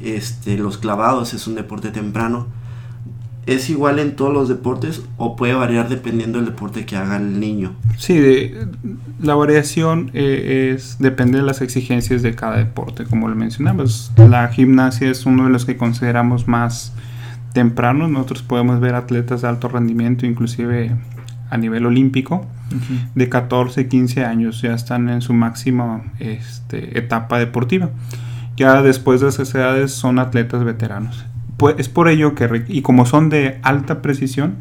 este, 0.04 0.58
los 0.58 0.78
clavados 0.78 1.34
es 1.34 1.48
un 1.48 1.56
deporte 1.56 1.90
temprano. 1.92 2.48
¿Es 3.48 3.72
igual 3.72 3.98
en 3.98 4.16
todos 4.16 4.32
los 4.32 4.48
deportes 4.50 5.02
o 5.18 5.36
puede 5.36 5.56
variar 5.56 5.90
dependiendo 5.90 6.38
del 6.38 6.46
deporte 6.46 6.86
que 6.86 6.96
haga 6.96 7.18
el 7.18 7.40
niño? 7.40 7.74
Sí, 7.98 8.52
la 9.20 9.34
variación 9.34 10.12
eh, 10.14 10.74
es 10.76 10.98
depende 11.00 11.40
de 11.40 11.44
las 11.44 11.62
exigencias 11.62 12.22
de 12.22 12.36
cada 12.36 12.58
deporte, 12.58 13.06
como 13.06 13.28
lo 13.28 13.36
mencionamos. 13.36 14.12
La 14.16 14.48
gimnasia 14.50 15.10
es 15.10 15.26
uno 15.26 15.46
de 15.46 15.50
los 15.50 15.66
que 15.66 15.76
consideramos 15.76 16.48
más 16.48 16.94
tempranos. 17.54 18.10
Nosotros 18.10 18.44
podemos 18.44 18.80
ver 18.80 18.96
atletas 18.96 19.42
de 19.42 19.48
alto 19.48 19.68
rendimiento, 19.68 20.26
inclusive 20.26 20.96
a 21.50 21.58
nivel 21.58 21.86
olímpico, 21.86 22.46
de 23.14 23.28
14, 23.28 23.90
15 23.90 24.24
años, 24.24 24.62
ya 24.62 24.74
están 24.74 25.10
en 25.10 25.22
su 25.22 25.34
máxima 25.34 26.04
este, 26.20 26.98
etapa 26.98 27.40
deportiva. 27.40 27.90
Ya 28.56 28.82
después 28.82 29.20
de 29.20 29.28
esas 29.28 29.54
edades 29.54 29.92
son 29.92 30.18
atletas 30.20 30.64
veteranos. 30.64 31.26
Pues 31.58 31.76
es 31.78 31.90
por 31.90 32.08
ello 32.08 32.36
que, 32.36 32.64
y 32.70 32.82
como 32.82 33.06
son 33.06 33.30
de 33.30 33.60
alta 33.64 34.02
precisión, 34.02 34.56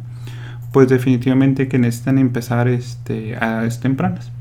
pues 0.72 0.88
definitivamente 0.88 1.68
que 1.68 1.78
necesitan 1.78 2.18
empezar 2.18 2.66
este, 2.66 3.36
a 3.36 3.46
edades 3.46 3.78
tempranas. 3.78 4.32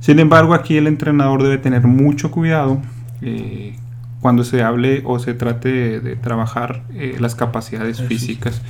Sin 0.00 0.18
embargo, 0.18 0.54
aquí 0.54 0.76
el 0.78 0.86
entrenador 0.86 1.42
debe 1.42 1.58
tener 1.58 1.86
mucho 1.86 2.30
cuidado 2.30 2.80
eh, 3.20 3.76
cuando 4.20 4.44
se 4.44 4.62
hable 4.62 5.02
o 5.04 5.18
se 5.18 5.34
trate 5.34 5.68
de, 5.70 6.00
de 6.00 6.16
trabajar 6.16 6.82
eh, 6.94 7.16
las 7.20 7.34
capacidades 7.34 8.00
físicas. 8.02 8.62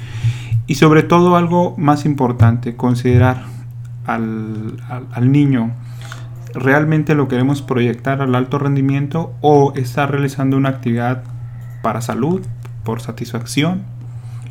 Y 0.66 0.74
sobre 0.74 1.02
todo 1.02 1.36
algo 1.36 1.74
más 1.78 2.04
importante, 2.04 2.76
considerar 2.76 3.44
al, 4.06 4.76
al- 4.88 5.06
al 5.12 5.32
niño 5.32 5.72
realmente 6.54 7.14
lo 7.14 7.28
queremos 7.28 7.62
proyectar 7.62 8.22
al 8.22 8.34
alto 8.34 8.58
rendimiento 8.58 9.34
o 9.42 9.72
está 9.76 10.06
realizando 10.06 10.56
una 10.56 10.70
actividad 10.70 11.22
para 11.82 12.00
salud, 12.00 12.40
por 12.84 13.00
satisfacción. 13.00 13.82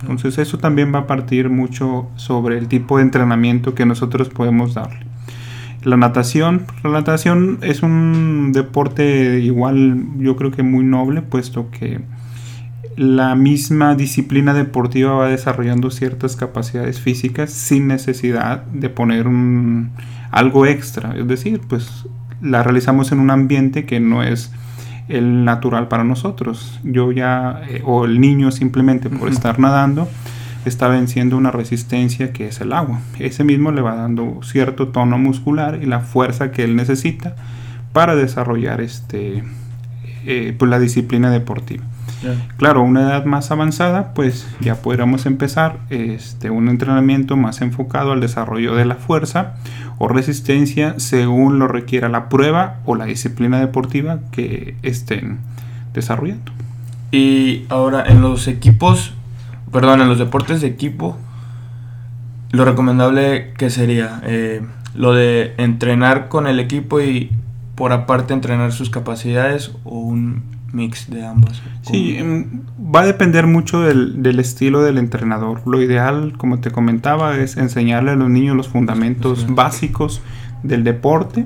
Entonces 0.02 0.38
eso 0.38 0.60
también 0.60 0.94
va 0.94 1.00
a 1.00 1.08
partir 1.08 1.50
mucho 1.50 2.08
sobre 2.18 2.58
el 2.60 2.68
tipo 2.68 2.98
de 2.98 3.04
entrenamiento 3.04 3.74
que 3.74 3.86
nosotros 3.88 4.30
podemos 4.30 4.76
darle. 4.76 5.07
La 5.88 5.96
natación, 5.96 6.66
la 6.84 6.90
natación 6.90 7.60
es 7.62 7.82
un 7.82 8.52
deporte 8.52 9.40
igual, 9.40 10.04
yo 10.18 10.36
creo 10.36 10.52
que 10.52 10.62
muy 10.62 10.84
noble, 10.84 11.22
puesto 11.22 11.72
que 11.72 12.02
la 12.98 13.36
misma 13.36 13.96
disciplina 13.96 14.54
deportiva 14.54 15.14
va 15.14 15.30
desarrollando 15.30 15.90
ciertas 15.90 16.36
capacidades 16.36 17.00
físicas 17.00 17.52
sin 17.52 17.88
necesidad 17.88 18.64
de 18.64 18.90
poner 18.90 19.28
un, 19.30 19.92
algo 20.30 20.66
extra. 20.66 21.16
Es 21.18 21.26
decir, 21.26 21.62
pues 21.70 22.06
la 22.42 22.64
realizamos 22.64 23.14
en 23.14 23.22
un 23.22 23.32
ambiente 23.32 23.86
que 23.86 24.02
no 24.02 24.24
es 24.24 24.52
el 25.08 25.46
natural 25.46 25.88
para 25.88 26.04
nosotros. 26.04 26.82
Yo 26.84 27.14
ya, 27.14 27.62
eh, 27.70 27.82
o 27.86 28.04
el 28.04 28.20
niño 28.20 28.52
simplemente 28.52 29.10
por 29.10 29.30
estar 29.30 29.58
nadando, 29.58 30.10
está 30.68 30.88
venciendo 30.88 31.38
una 31.38 31.52
resistencia 31.52 32.34
que 32.34 32.48
es 32.48 32.62
el 32.62 32.74
agua. 32.74 33.00
Ese 33.20 33.44
mismo 33.44 33.72
le 33.72 33.82
va 33.82 33.96
dando 33.96 34.40
cierto 34.44 34.90
tono 34.90 35.18
muscular 35.18 35.80
y 35.82 35.86
la 35.86 36.00
fuerza 36.02 36.52
que 36.52 36.64
él 36.64 36.76
necesita 36.76 37.36
para 37.94 38.16
desarrollar 38.16 38.82
este, 38.82 39.44
eh, 40.26 40.56
pues 40.58 40.70
la 40.70 40.80
disciplina 40.80 41.32
deportiva. 41.32 41.84
Claro, 42.58 42.82
una 42.82 43.02
edad 43.02 43.26
más 43.26 43.52
avanzada, 43.52 44.14
pues 44.14 44.48
ya 44.60 44.76
podríamos 44.76 45.26
empezar 45.26 45.78
este, 45.90 46.50
un 46.50 46.68
entrenamiento 46.68 47.38
más 47.38 47.62
enfocado 47.62 48.12
al 48.12 48.22
desarrollo 48.22 48.76
de 48.76 48.86
la 48.86 48.96
fuerza 48.96 49.56
o 50.00 50.08
resistencia 50.08 50.96
según 50.98 51.60
lo 51.60 51.68
requiera 51.68 52.10
la 52.10 52.28
prueba 52.28 52.78
o 52.86 52.96
la 52.96 53.06
disciplina 53.06 53.60
deportiva 53.60 54.20
que 54.32 54.76
estén 54.82 55.40
desarrollando. 55.94 56.52
Y 57.12 57.66
ahora 57.70 58.04
en 58.06 58.22
los 58.22 58.48
equipos, 58.48 59.14
perdón, 59.72 60.02
en 60.02 60.08
los 60.10 60.18
deportes 60.20 60.62
de 60.62 60.68
equipo, 60.68 61.18
lo 62.52 62.66
recomendable 62.66 63.54
que 63.58 63.70
sería 63.70 64.22
Eh, 64.24 64.62
lo 64.96 65.14
de 65.14 65.54
entrenar 65.58 66.28
con 66.28 66.48
el 66.48 66.60
equipo 66.60 67.00
y 67.02 67.30
por 67.76 67.92
aparte 67.92 68.34
entrenar 68.34 68.72
sus 68.72 68.90
capacidades 68.90 69.72
o 69.84 70.00
un 70.00 70.42
mix 70.74 71.10
de 71.10 71.24
ambas. 71.26 71.62
Sí, 71.84 72.18
em, 72.18 72.62
va 72.80 73.02
a 73.02 73.06
depender 73.06 73.46
mucho 73.46 73.82
del, 73.82 74.24
del 74.24 74.40
estilo 74.40 74.82
del 74.82 74.98
entrenador. 74.98 75.62
Lo 75.68 75.82
ideal, 75.82 76.34
como 76.38 76.60
te 76.60 76.72
comentaba, 76.72 77.38
es 77.38 77.58
enseñarle 77.58 78.12
a 78.12 78.16
los 78.16 78.30
niños 78.30 78.56
los 78.56 78.68
fundamentos 78.70 79.42
Sí. 79.42 79.46
básicos 79.50 80.22
del 80.64 80.84
deporte, 80.84 81.46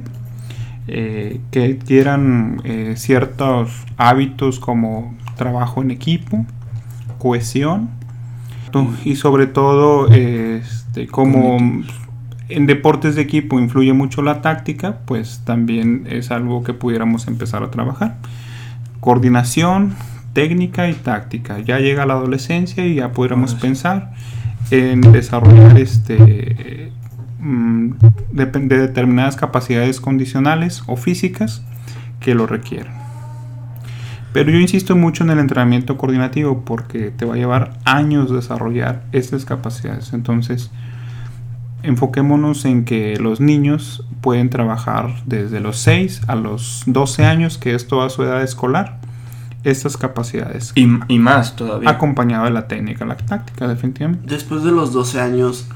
eh, 0.88 1.42
que 1.52 1.78
quieran 1.78 2.62
eh, 2.64 2.94
ciertos 2.96 3.84
hábitos 3.98 4.60
como 4.60 5.14
trabajo 5.36 5.82
en 5.82 5.92
equipo, 5.92 6.46
cohesión 7.20 7.90
y 9.06 9.16
sobre 9.16 9.48
todo 9.48 10.08
este, 10.10 11.08
como 11.08 11.58
en 12.50 12.66
deportes 12.66 13.16
de 13.16 13.22
equipo 13.22 13.60
influye 13.60 13.94
mucho 13.94 14.22
la 14.22 14.42
táctica, 14.42 15.00
pues 15.06 15.42
también 15.46 16.06
es 16.10 16.32
algo 16.32 16.64
que 16.64 16.74
pudiéramos 16.74 17.28
empezar 17.28 17.64
a 17.64 17.72
trabajar 17.72 18.18
coordinación, 19.02 19.96
técnica 20.32 20.90
y 20.90 20.94
táctica. 20.94 21.60
Ya 21.60 21.80
llega 21.80 22.06
la 22.06 22.14
adolescencia 22.14 22.86
y 22.86 22.96
ya 22.96 23.12
sí. 23.14 23.58
pensar 23.60 24.14
en 24.70 25.02
desarrollar 25.02 25.78
este 25.78 26.92
mm, 27.40 27.92
de 28.32 28.78
determinadas 28.78 29.36
capacidades 29.36 30.00
condicionales 30.00 30.84
o 30.88 30.96
físicas 30.96 31.64
que 32.22 32.34
lo 32.34 32.48
requieran. 32.48 33.01
Pero 34.34 34.52
yo 34.52 34.60
insisto 34.60 34.96
mucho 34.96 35.24
en 35.24 35.32
el 35.32 35.40
entrenamiento 35.40 35.98
coordinativo 35.98 36.64
porque 36.64 37.12
te 37.12 37.26
va 37.26 37.34
a 37.36 37.38
llevar 37.38 37.78
años 37.84 38.32
desarrollar 38.32 39.04
estas 39.12 39.44
capacidades. 39.46 40.14
Entonces, 40.14 40.72
enfoquémonos 41.84 42.66
en 42.66 42.86
que 42.86 43.18
los 43.18 43.40
niños 43.42 44.06
pueden 44.22 44.50
trabajar 44.50 45.16
desde 45.26 45.60
los 45.60 45.78
6 45.80 46.22
a 46.28 46.36
los 46.36 46.84
12 46.86 47.26
años, 47.26 47.58
que 47.58 47.74
es 47.76 47.88
toda 47.88 48.10
su 48.10 48.24
edad 48.24 48.42
escolar, 48.44 49.00
estas 49.64 49.98
capacidades, 49.98 50.72
Y, 50.76 50.88
y 51.08 51.20
más 51.20 51.56
todavía. 51.56 51.90
acompañado 51.90 52.46
de 52.46 52.52
la 52.52 52.68
técnica, 52.68 53.06
la 53.06 53.18
táctica, 53.18 53.68
definitivamente. 53.68 54.26
Después 54.28 54.64
de 54.64 54.72
los 54.72 54.92
12 54.94 55.20
años, 55.22 55.68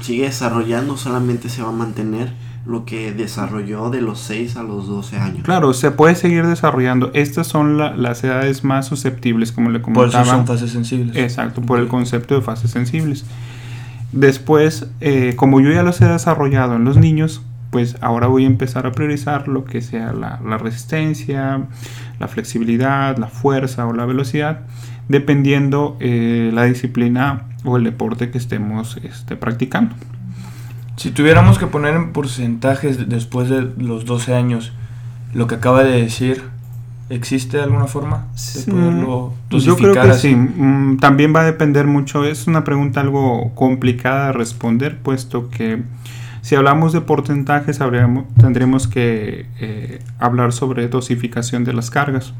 ¿sigue 0.00 0.24
desarrollando? 0.24 0.96
¿Solamente 0.96 1.48
se 1.48 1.62
va 1.62 1.68
a 1.68 1.72
mantener 1.72 2.32
lo 2.66 2.84
que 2.84 3.12
desarrolló 3.12 3.90
de 3.90 4.00
los 4.02 4.18
6 4.20 4.56
a 4.56 4.62
los 4.62 4.88
12 4.88 5.18
años? 5.18 5.42
Claro, 5.44 5.72
se 5.72 5.90
puede 5.92 6.14
seguir 6.16 6.46
desarrollando. 6.46 7.10
Estas 7.14 7.46
son 7.46 7.78
la- 7.78 7.96
las 7.96 8.24
edades 8.24 8.64
más 8.64 8.86
susceptibles, 8.86 9.52
como 9.52 9.70
le 9.70 9.78
por 9.78 9.94
comentaba. 9.94 10.22
eso 10.24 10.32
son 10.32 10.46
fases 10.46 10.70
sensibles. 10.72 11.16
Exacto, 11.16 11.62
por 11.62 11.78
el 11.78 11.86
concepto 11.88 12.34
de 12.34 12.42
fases 12.42 12.70
sensibles. 12.72 13.24
Después, 14.12 14.88
eh, 15.00 15.34
como 15.36 15.60
yo 15.60 15.70
ya 15.70 15.82
los 15.82 16.00
he 16.00 16.06
desarrollado 16.06 16.76
en 16.76 16.84
los 16.84 16.96
niños, 16.96 17.42
pues 17.70 17.96
ahora 18.00 18.28
voy 18.28 18.44
a 18.44 18.46
empezar 18.46 18.86
a 18.86 18.92
priorizar 18.92 19.48
lo 19.48 19.64
que 19.64 19.82
sea 19.82 20.12
la, 20.12 20.40
la 20.46 20.56
resistencia, 20.58 21.62
la 22.18 22.28
flexibilidad, 22.28 23.18
la 23.18 23.26
fuerza 23.26 23.86
o 23.86 23.92
la 23.92 24.06
velocidad, 24.06 24.60
dependiendo 25.08 25.96
eh, 26.00 26.50
la 26.54 26.64
disciplina 26.64 27.42
o 27.64 27.76
el 27.76 27.84
deporte 27.84 28.30
que 28.30 28.38
estemos 28.38 28.96
este, 29.02 29.36
practicando. 29.36 29.94
Si 30.96 31.10
tuviéramos 31.10 31.58
que 31.58 31.66
poner 31.66 31.94
en 31.94 32.12
porcentajes 32.12 33.08
después 33.08 33.48
de 33.48 33.68
los 33.78 34.04
12 34.06 34.34
años 34.34 34.72
lo 35.34 35.46
que 35.46 35.56
acaba 35.56 35.84
de 35.84 36.00
decir, 36.02 36.42
¿existe 37.10 37.60
alguna 37.60 37.86
forma 37.86 38.26
de 38.54 38.72
poderlo 38.72 39.34
Pues 39.50 39.64
Yo 39.64 39.76
creo 39.76 39.92
que 39.92 40.00
así? 40.00 40.30
sí. 40.30 40.34
Mm, 40.34 40.96
También 40.98 41.34
va 41.36 41.42
a 41.42 41.44
depender 41.44 41.86
mucho. 41.86 42.24
Es 42.24 42.46
una 42.46 42.64
pregunta 42.64 43.00
algo 43.02 43.52
complicada 43.54 44.28
de 44.28 44.32
responder, 44.32 44.98
puesto 44.98 45.50
que 45.50 45.82
Si 46.40 46.54
hablamos 46.54 46.92
de 46.92 47.00
porcentajes, 47.00 47.80
tendremos 48.38 48.86
que 48.86 49.46
eh, 49.60 49.98
hablar 50.18 50.52
sobre 50.52 50.88
dosificación 50.88 51.64
de 51.64 51.72
las 51.72 51.90
cargas. 51.90 52.32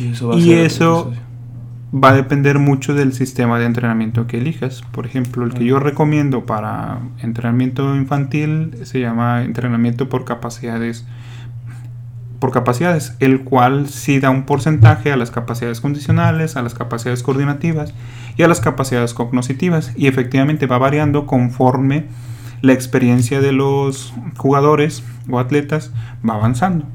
Y 0.00 0.08
eso, 0.08 0.28
va 0.28 0.34
a 0.34 1.33
depender 2.00 2.58
mucho 2.58 2.94
del 2.94 3.12
sistema 3.12 3.58
de 3.58 3.66
entrenamiento 3.66 4.26
que 4.26 4.38
elijas. 4.38 4.82
Por 4.90 5.06
ejemplo, 5.06 5.44
el 5.44 5.54
que 5.54 5.64
yo 5.64 5.78
recomiendo 5.78 6.44
para 6.44 6.98
entrenamiento 7.22 7.94
infantil 7.94 8.74
se 8.82 9.00
llama 9.00 9.42
entrenamiento 9.44 10.08
por 10.08 10.24
capacidades 10.24 11.06
por 12.40 12.50
capacidades, 12.50 13.16
el 13.20 13.42
cual 13.42 13.88
sí 13.88 14.20
da 14.20 14.28
un 14.28 14.44
porcentaje 14.44 15.10
a 15.10 15.16
las 15.16 15.30
capacidades 15.30 15.80
condicionales, 15.80 16.56
a 16.56 16.62
las 16.62 16.74
capacidades 16.74 17.22
coordinativas 17.22 17.94
y 18.36 18.42
a 18.42 18.48
las 18.48 18.60
capacidades 18.60 19.14
cognitivas 19.14 19.92
y 19.96 20.08
efectivamente 20.08 20.66
va 20.66 20.76
variando 20.76 21.26
conforme 21.26 22.04
la 22.60 22.74
experiencia 22.74 23.40
de 23.40 23.52
los 23.52 24.12
jugadores 24.36 25.04
o 25.30 25.38
atletas 25.38 25.92
va 26.28 26.34
avanzando. 26.34 26.86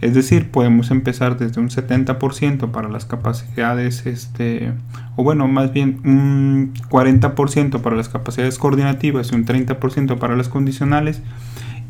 Es 0.00 0.14
decir, 0.14 0.50
podemos 0.50 0.90
empezar 0.90 1.38
desde 1.38 1.60
un 1.60 1.70
70% 1.70 2.70
para 2.70 2.88
las 2.88 3.04
capacidades, 3.04 4.06
este, 4.06 4.72
o 5.16 5.24
bueno, 5.24 5.48
más 5.48 5.72
bien 5.72 6.00
un 6.04 6.72
40% 6.88 7.80
para 7.80 7.96
las 7.96 8.08
capacidades 8.08 8.58
coordinativas 8.58 9.32
y 9.32 9.34
un 9.34 9.44
30% 9.44 10.18
para 10.18 10.36
las 10.36 10.48
condicionales 10.48 11.20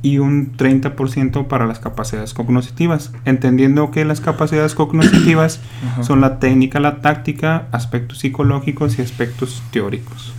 y 0.00 0.18
un 0.18 0.56
30% 0.56 1.48
para 1.48 1.66
las 1.66 1.80
capacidades 1.80 2.32
cognitivas, 2.32 3.12
entendiendo 3.24 3.90
que 3.90 4.04
las 4.04 4.20
capacidades 4.20 4.74
cognitivas 4.74 5.60
son 6.02 6.20
la 6.20 6.38
técnica, 6.38 6.80
la 6.80 7.00
táctica, 7.00 7.66
aspectos 7.72 8.18
psicológicos 8.18 8.98
y 8.98 9.02
aspectos 9.02 9.62
teóricos. 9.70 10.32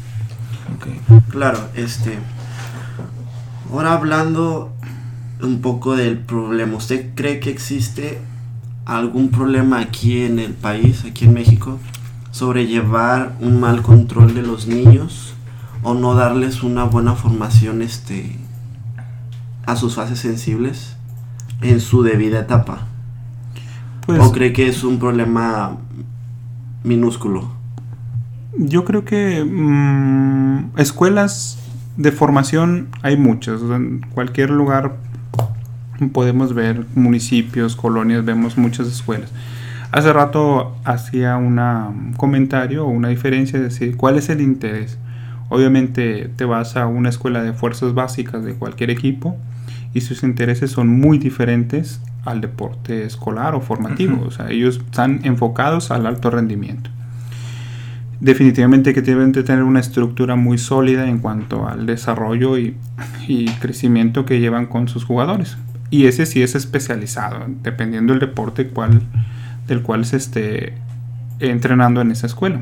Claro, 1.29 1.59
este 1.75 2.17
Ahora 3.71 3.93
hablando 3.93 4.73
un 5.41 5.61
poco 5.61 5.95
del 5.95 6.17
problema, 6.17 6.77
¿usted 6.77 7.13
cree 7.15 7.39
que 7.39 7.49
existe 7.49 8.19
algún 8.85 9.29
problema 9.29 9.79
aquí 9.79 10.21
en 10.23 10.39
el 10.39 10.53
país, 10.53 11.05
aquí 11.05 11.25
en 11.25 11.33
México, 11.33 11.79
sobre 12.31 12.67
llevar 12.67 13.35
un 13.39 13.59
mal 13.59 13.81
control 13.81 14.33
de 14.33 14.41
los 14.41 14.67
niños 14.67 15.33
o 15.83 15.93
no 15.93 16.15
darles 16.15 16.63
una 16.63 16.83
buena 16.83 17.15
formación 17.15 17.81
este, 17.81 18.35
a 19.65 19.75
sus 19.75 19.95
fases 19.95 20.19
sensibles 20.19 20.95
en 21.61 21.79
su 21.79 22.03
debida 22.03 22.39
etapa? 22.39 22.87
Pues 24.05 24.21
¿O 24.21 24.31
cree 24.31 24.53
que 24.53 24.67
es 24.67 24.83
un 24.83 24.99
problema 24.99 25.77
minúsculo? 26.83 27.49
Yo 28.57 28.83
creo 28.83 29.05
que 29.05 29.43
mm, 29.43 30.79
escuelas 30.79 31.59
de 31.95 32.11
formación 32.11 32.87
hay 33.03 33.17
muchas. 33.17 33.61
En 33.61 34.01
cualquier 34.13 34.49
lugar 34.49 34.97
podemos 36.11 36.53
ver 36.53 36.85
municipios, 36.95 37.75
colonias, 37.75 38.23
vemos 38.25 38.57
muchas 38.57 38.87
escuelas. 38.87 39.31
Hace 39.91 40.13
rato 40.13 40.75
hacía 40.83 41.37
un 41.37 42.13
comentario 42.15 42.85
o 42.85 42.89
una 42.89 43.09
diferencia, 43.09 43.59
de 43.59 43.65
decir, 43.65 43.97
¿cuál 43.97 44.17
es 44.17 44.29
el 44.29 44.39
interés? 44.41 44.97
Obviamente 45.49 46.29
te 46.35 46.45
vas 46.45 46.77
a 46.77 46.87
una 46.87 47.09
escuela 47.09 47.43
de 47.43 47.53
fuerzas 47.53 47.93
básicas 47.93 48.45
de 48.45 48.53
cualquier 48.53 48.91
equipo 48.91 49.35
y 49.93 50.01
sus 50.01 50.23
intereses 50.23 50.71
son 50.71 50.87
muy 50.87 51.17
diferentes 51.17 52.01
al 52.23 52.39
deporte 52.39 53.03
escolar 53.03 53.55
o 53.55 53.61
formativo. 53.61 54.23
O 54.25 54.31
sea, 54.31 54.51
ellos 54.51 54.77
están 54.77 55.21
enfocados 55.23 55.89
al 55.89 56.05
alto 56.05 56.29
rendimiento 56.29 56.91
definitivamente 58.19 58.93
que 58.93 59.01
deben 59.01 59.31
de 59.31 59.43
tener 59.43 59.63
una 59.63 59.79
estructura 59.79 60.35
muy 60.35 60.57
sólida 60.57 61.07
en 61.07 61.19
cuanto 61.19 61.67
al 61.67 61.85
desarrollo 61.85 62.57
y, 62.57 62.75
crecimiento 63.61 64.25
que 64.25 64.39
llevan 64.39 64.65
con 64.65 64.87
sus 64.87 65.05
jugadores. 65.05 65.55
Y 65.91 66.05
ese 66.05 66.25
sí 66.25 66.41
es 66.41 66.55
especializado, 66.55 67.45
dependiendo 67.63 68.13
del 68.13 68.19
deporte 68.19 68.67
cual, 68.67 69.01
del 69.67 69.81
cual 69.81 70.05
se 70.05 70.17
esté 70.17 70.73
entrenando 71.39 72.01
en 72.01 72.11
esa 72.11 72.27
escuela. 72.27 72.59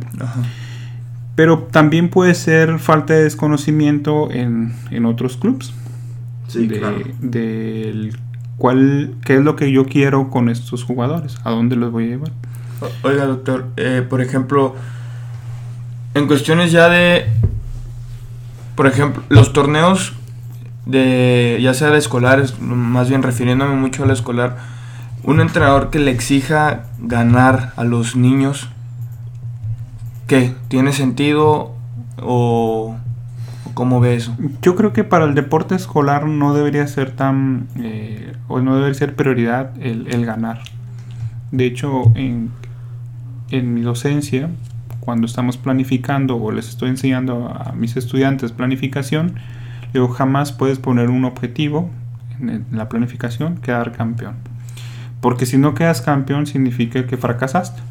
Pero 1.36 1.68
también 1.72 2.10
puede 2.10 2.34
ser 2.34 2.80
falta 2.80 3.14
de 3.14 3.24
desconocimiento 3.24 4.30
en, 4.32 4.74
otros 5.06 5.38
clubes. 5.38 5.74
Sí, 6.48 6.68
claro. 6.68 7.00
cuál, 8.58 9.16
qué 9.26 9.36
es 9.36 9.42
lo 9.42 9.56
que 9.56 9.72
yo 9.72 9.86
quiero 9.86 10.30
con 10.30 10.50
estos 10.50 10.84
jugadores, 10.84 11.38
a 11.44 11.52
dónde 11.52 11.76
los 11.76 11.92
voy 11.92 12.06
a 12.06 12.08
llevar. 12.08 12.32
Oiga, 13.04 13.26
doctor, 13.26 13.68
eh, 13.76 14.06
por 14.08 14.22
ejemplo, 14.22 14.76
en 16.14 16.28
cuestiones 16.28 16.72
ya 16.72 16.90
de, 16.90 17.26
por 18.76 18.88
ejemplo, 18.88 19.24
los 19.30 19.52
torneos 19.52 20.14
de, 20.88 21.60
ya 21.62 21.74
sea 21.74 21.90
de 21.90 21.98
escolares, 21.98 22.60
más 22.60 23.10
bien 23.10 23.22
refiriéndome 23.22 23.76
mucho 23.76 24.04
al 24.04 24.12
escolar, 24.12 24.58
un 25.24 25.42
entrenador 25.42 25.90
que 25.90 26.00
le 26.00 26.12
exija 26.12 26.86
ganar 27.00 27.74
a 27.76 27.84
los 27.84 28.16
niños, 28.16 28.70
¿qué? 30.28 30.54
¿Tiene 30.70 30.94
sentido 30.94 31.76
o, 32.22 32.96
cómo 33.74 34.00
ve 34.00 34.16
eso? 34.16 34.36
Yo 34.62 34.76
creo 34.76 34.94
que 34.94 35.04
para 35.04 35.26
el 35.26 35.36
deporte 35.36 35.76
escolar 35.76 36.28
no 36.28 36.54
debería 36.54 36.88
ser 36.88 37.12
tan, 37.12 37.68
eh, 37.78 38.34
o 38.48 38.62
no 38.62 38.76
debería 38.76 38.98
ser 38.98 39.16
prioridad 39.16 39.72
el, 39.82 40.08
el 40.08 40.26
ganar. 40.26 40.62
De 41.52 41.66
hecho, 41.66 42.14
en, 42.16 42.52
en 43.52 43.74
mi 43.74 43.82
docencia, 43.82 44.50
cuando 45.02 45.28
estamos 45.28 45.58
planificando 45.58 46.38
o 46.38 46.52
les 46.52 46.70
estoy 46.70 46.90
enseñando 46.90 47.50
a 47.50 47.74
mis 47.74 47.98
estudiantes 47.98 48.54
planificación, 48.54 49.36
digo, 49.94 50.10
jamás 50.10 50.52
puedes 50.52 50.80
poner 50.80 51.10
un 51.10 51.26
objetivo 51.26 51.90
en 52.40 52.66
la 52.72 52.90
planificación, 52.90 53.58
quedar 53.58 53.92
campeón. 53.92 54.36
Porque 55.22 55.46
si 55.46 55.58
no 55.58 55.74
quedas 55.74 56.02
campeón 56.02 56.46
significa 56.46 57.06
que 57.08 57.18
fracasaste. 57.18 57.82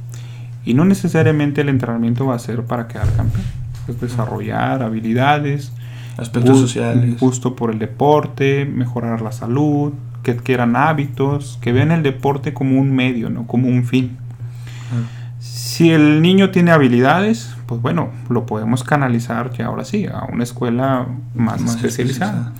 Y 0.65 0.75
no 0.75 0.85
necesariamente 0.85 1.61
el 1.61 1.69
entrenamiento 1.69 2.27
va 2.27 2.35
a 2.35 2.39
ser 2.39 2.65
para 2.65 2.89
quedar 2.89 3.13
campeón. 3.15 3.45
Es 3.89 4.01
desarrollar 4.01 4.83
habilidades, 4.83 5.73
aspectos 6.17 6.59
sociales, 6.59 7.17
justo 7.21 7.55
por 7.55 7.71
el 7.71 7.79
deporte, 7.79 8.65
mejorar 8.65 9.21
la 9.23 9.33
salud, 9.33 9.93
que 10.23 10.35
quieran 10.37 10.75
hábitos, 10.75 11.59
que 11.61 11.73
vean 11.73 11.93
el 11.93 12.03
deporte 12.03 12.53
como 12.53 12.81
un 12.81 12.93
medio, 12.93 13.31
no 13.31 13.47
como 13.47 13.69
un 13.69 13.85
fin. 13.85 14.17
Si 15.77 15.91
el 15.91 16.23
niño 16.23 16.53
tiene 16.53 16.71
habilidades, 16.71 17.55
pues 17.67 17.83
bueno, 17.83 18.09
lo 18.31 18.47
podemos 18.47 18.83
canalizar 18.83 19.53
ya 19.53 19.67
ahora 19.67 19.85
sí 19.85 20.07
a 20.07 20.25
una 20.33 20.43
escuela 20.43 21.07
más, 21.35 21.61
especializada. 21.61 22.55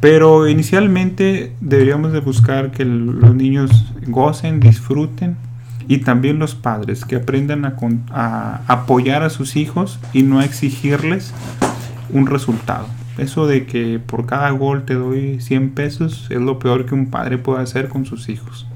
Pero 0.00 0.48
inicialmente 0.48 1.52
deberíamos 1.60 2.14
de 2.14 2.20
buscar 2.20 2.70
que 2.70 2.86
los 2.86 3.34
niños 3.34 3.92
gocen, 4.06 4.60
disfruten 4.60 5.36
y 5.88 5.98
también 5.98 6.38
los 6.38 6.54
padres 6.54 7.04
que 7.04 7.16
aprendan 7.16 7.66
a, 7.66 7.76
a 8.10 8.62
apoyar 8.66 9.22
a 9.22 9.28
sus 9.28 9.54
hijos 9.54 10.00
y 10.14 10.22
no 10.22 10.38
a 10.40 10.46
exigirles 10.46 11.34
un 12.08 12.26
resultado. 12.26 12.86
Eso 13.18 13.46
de 13.46 13.66
que 13.66 13.98
por 13.98 14.24
cada 14.24 14.48
gol 14.52 14.86
te 14.86 14.94
doy 14.94 15.38
100 15.42 15.72
pesos 15.72 16.28
es 16.30 16.40
lo 16.40 16.58
peor 16.58 16.86
que 16.86 16.94
un 16.94 17.10
padre 17.10 17.36
puede 17.36 17.62
hacer 17.62 17.90
con 17.90 18.06
sus 18.06 18.30
hijos 18.30 18.66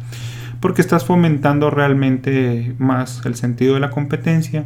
porque 0.60 0.82
estás 0.82 1.04
fomentando 1.04 1.70
realmente 1.70 2.74
más 2.78 3.22
el 3.24 3.34
sentido 3.34 3.74
de 3.74 3.80
la 3.80 3.90
competencia 3.90 4.64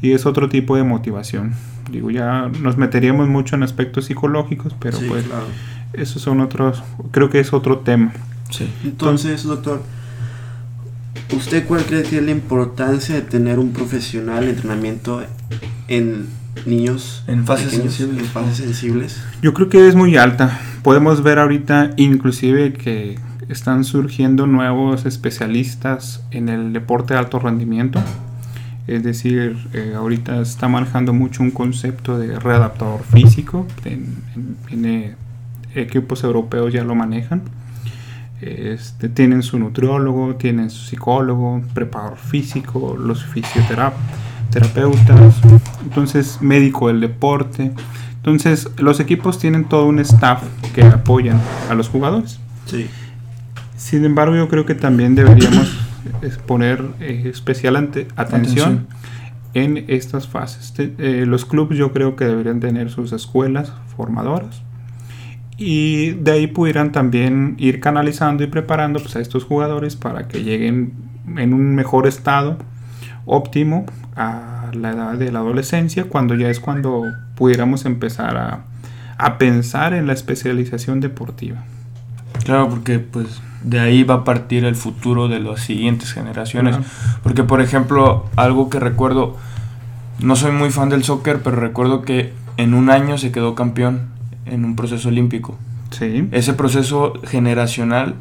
y 0.00 0.12
es 0.12 0.26
otro 0.26 0.48
tipo 0.48 0.76
de 0.76 0.82
motivación. 0.82 1.54
Digo, 1.90 2.10
ya 2.10 2.50
nos 2.60 2.76
meteríamos 2.76 3.28
mucho 3.28 3.56
en 3.56 3.62
aspectos 3.62 4.06
psicológicos, 4.06 4.74
pero 4.78 4.98
pues 5.08 5.24
esos 5.92 6.22
son 6.22 6.40
otros, 6.40 6.82
creo 7.10 7.30
que 7.30 7.40
es 7.40 7.52
otro 7.52 7.78
tema. 7.78 8.12
Sí. 8.50 8.68
Entonces, 8.84 9.44
doctor, 9.44 9.82
¿usted 11.34 11.66
cuál 11.66 11.84
cree 11.84 12.02
que 12.02 12.18
es 12.18 12.22
la 12.22 12.30
importancia 12.30 13.14
de 13.14 13.22
tener 13.22 13.58
un 13.58 13.72
profesional 13.72 14.44
de 14.44 14.50
entrenamiento 14.50 15.22
en 15.88 16.26
niños 16.66 17.24
en 17.26 17.46
fases, 17.46 17.72
sensibles. 17.72 18.18
en 18.18 18.24
fases 18.26 18.56
sensibles? 18.58 19.22
Yo 19.42 19.54
creo 19.54 19.68
que 19.68 19.88
es 19.88 19.94
muy 19.94 20.16
alta. 20.16 20.60
Podemos 20.82 21.22
ver 21.22 21.38
ahorita 21.38 21.90
inclusive 21.96 22.72
que 22.72 23.18
están 23.52 23.84
surgiendo 23.84 24.46
nuevos 24.46 25.06
especialistas 25.06 26.24
en 26.30 26.48
el 26.48 26.72
deporte 26.72 27.14
de 27.14 27.20
alto 27.20 27.38
rendimiento. 27.38 28.00
Es 28.86 29.04
decir, 29.04 29.56
eh, 29.74 29.92
ahorita 29.96 30.40
está 30.40 30.68
manejando 30.68 31.12
mucho 31.12 31.42
un 31.42 31.50
concepto 31.50 32.18
de 32.18 32.38
readaptador 32.38 33.02
físico. 33.04 33.66
En, 33.84 35.16
equipos 35.74 36.22
europeos 36.24 36.72
ya 36.72 36.84
lo 36.84 36.94
manejan. 36.94 37.42
Este, 38.40 39.08
tienen 39.08 39.42
su 39.42 39.58
nutriólogo, 39.58 40.34
tienen 40.34 40.68
su 40.68 40.84
psicólogo, 40.84 41.62
preparador 41.72 42.18
físico, 42.18 42.96
los 42.98 43.24
fisioterapeutas, 43.24 45.36
entonces 45.82 46.42
médico 46.42 46.88
del 46.88 47.00
deporte. 47.00 47.72
Entonces 48.16 48.68
los 48.78 49.00
equipos 49.00 49.38
tienen 49.38 49.64
todo 49.64 49.86
un 49.86 50.00
staff 50.00 50.42
que 50.74 50.82
apoyan 50.82 51.40
a 51.70 51.74
los 51.74 51.88
jugadores. 51.88 52.38
Sí. 52.66 52.90
Sin 53.82 54.04
embargo, 54.04 54.36
yo 54.36 54.48
creo 54.48 54.64
que 54.64 54.76
también 54.76 55.16
deberíamos 55.16 55.76
poner 56.46 56.84
eh, 57.00 57.24
especial 57.26 57.74
atención, 58.14 58.86
en 59.54 59.84
estas 59.88 60.28
fases. 60.28 60.72
Eh, 60.78 61.24
los 61.26 61.44
clubes 61.44 61.76
yo 61.76 61.92
creo 61.92 62.14
que 62.14 62.24
deberían 62.24 62.60
tener 62.60 62.90
sus 62.90 63.12
escuelas 63.12 63.72
formadoras 63.96 64.62
y 65.58 66.12
de 66.12 66.30
ahí 66.30 66.46
pudieran 66.46 66.92
también 66.92 67.56
ir 67.58 67.80
canalizando 67.80 68.44
y 68.44 68.46
preparando 68.46 69.00
pues, 69.00 69.16
a 69.16 69.20
estos 69.20 69.42
jugadores 69.42 69.96
para 69.96 70.28
que 70.28 70.44
lleguen 70.44 70.92
en 71.36 71.52
un 71.52 71.74
mejor 71.74 72.06
estado 72.06 72.58
óptimo 73.26 73.84
a 74.14 74.70
la 74.74 74.92
edad 74.92 75.14
de 75.14 75.32
la 75.32 75.40
adolescencia, 75.40 76.04
cuando 76.04 76.36
ya 76.36 76.48
es 76.48 76.60
cuando 76.60 77.02
pudiéramos 77.34 77.84
empezar 77.84 78.36
a, 78.36 78.64
a 79.18 79.38
pensar 79.38 79.92
en 79.92 80.06
la 80.06 80.12
especialización 80.12 81.00
deportiva. 81.00 81.64
Claro, 82.44 82.68
porque 82.70 83.00
pues 83.00 83.42
de 83.64 83.80
ahí 83.80 84.04
va 84.04 84.14
a 84.14 84.24
partir 84.24 84.64
el 84.64 84.74
futuro 84.74 85.28
de 85.28 85.40
las 85.40 85.60
siguientes 85.60 86.12
generaciones. 86.12 86.76
Porque 87.22 87.44
por 87.44 87.60
ejemplo, 87.60 88.26
algo 88.36 88.70
que 88.70 88.80
recuerdo, 88.80 89.36
no 90.20 90.36
soy 90.36 90.52
muy 90.52 90.70
fan 90.70 90.88
del 90.88 91.04
soccer, 91.04 91.40
pero 91.42 91.56
recuerdo 91.56 92.02
que 92.02 92.32
en 92.56 92.74
un 92.74 92.90
año 92.90 93.18
se 93.18 93.32
quedó 93.32 93.54
campeón 93.54 94.08
en 94.46 94.64
un 94.64 94.76
proceso 94.76 95.08
olímpico. 95.08 95.56
Sí. 95.90 96.28
Ese 96.32 96.54
proceso 96.54 97.14
generacional 97.24 98.14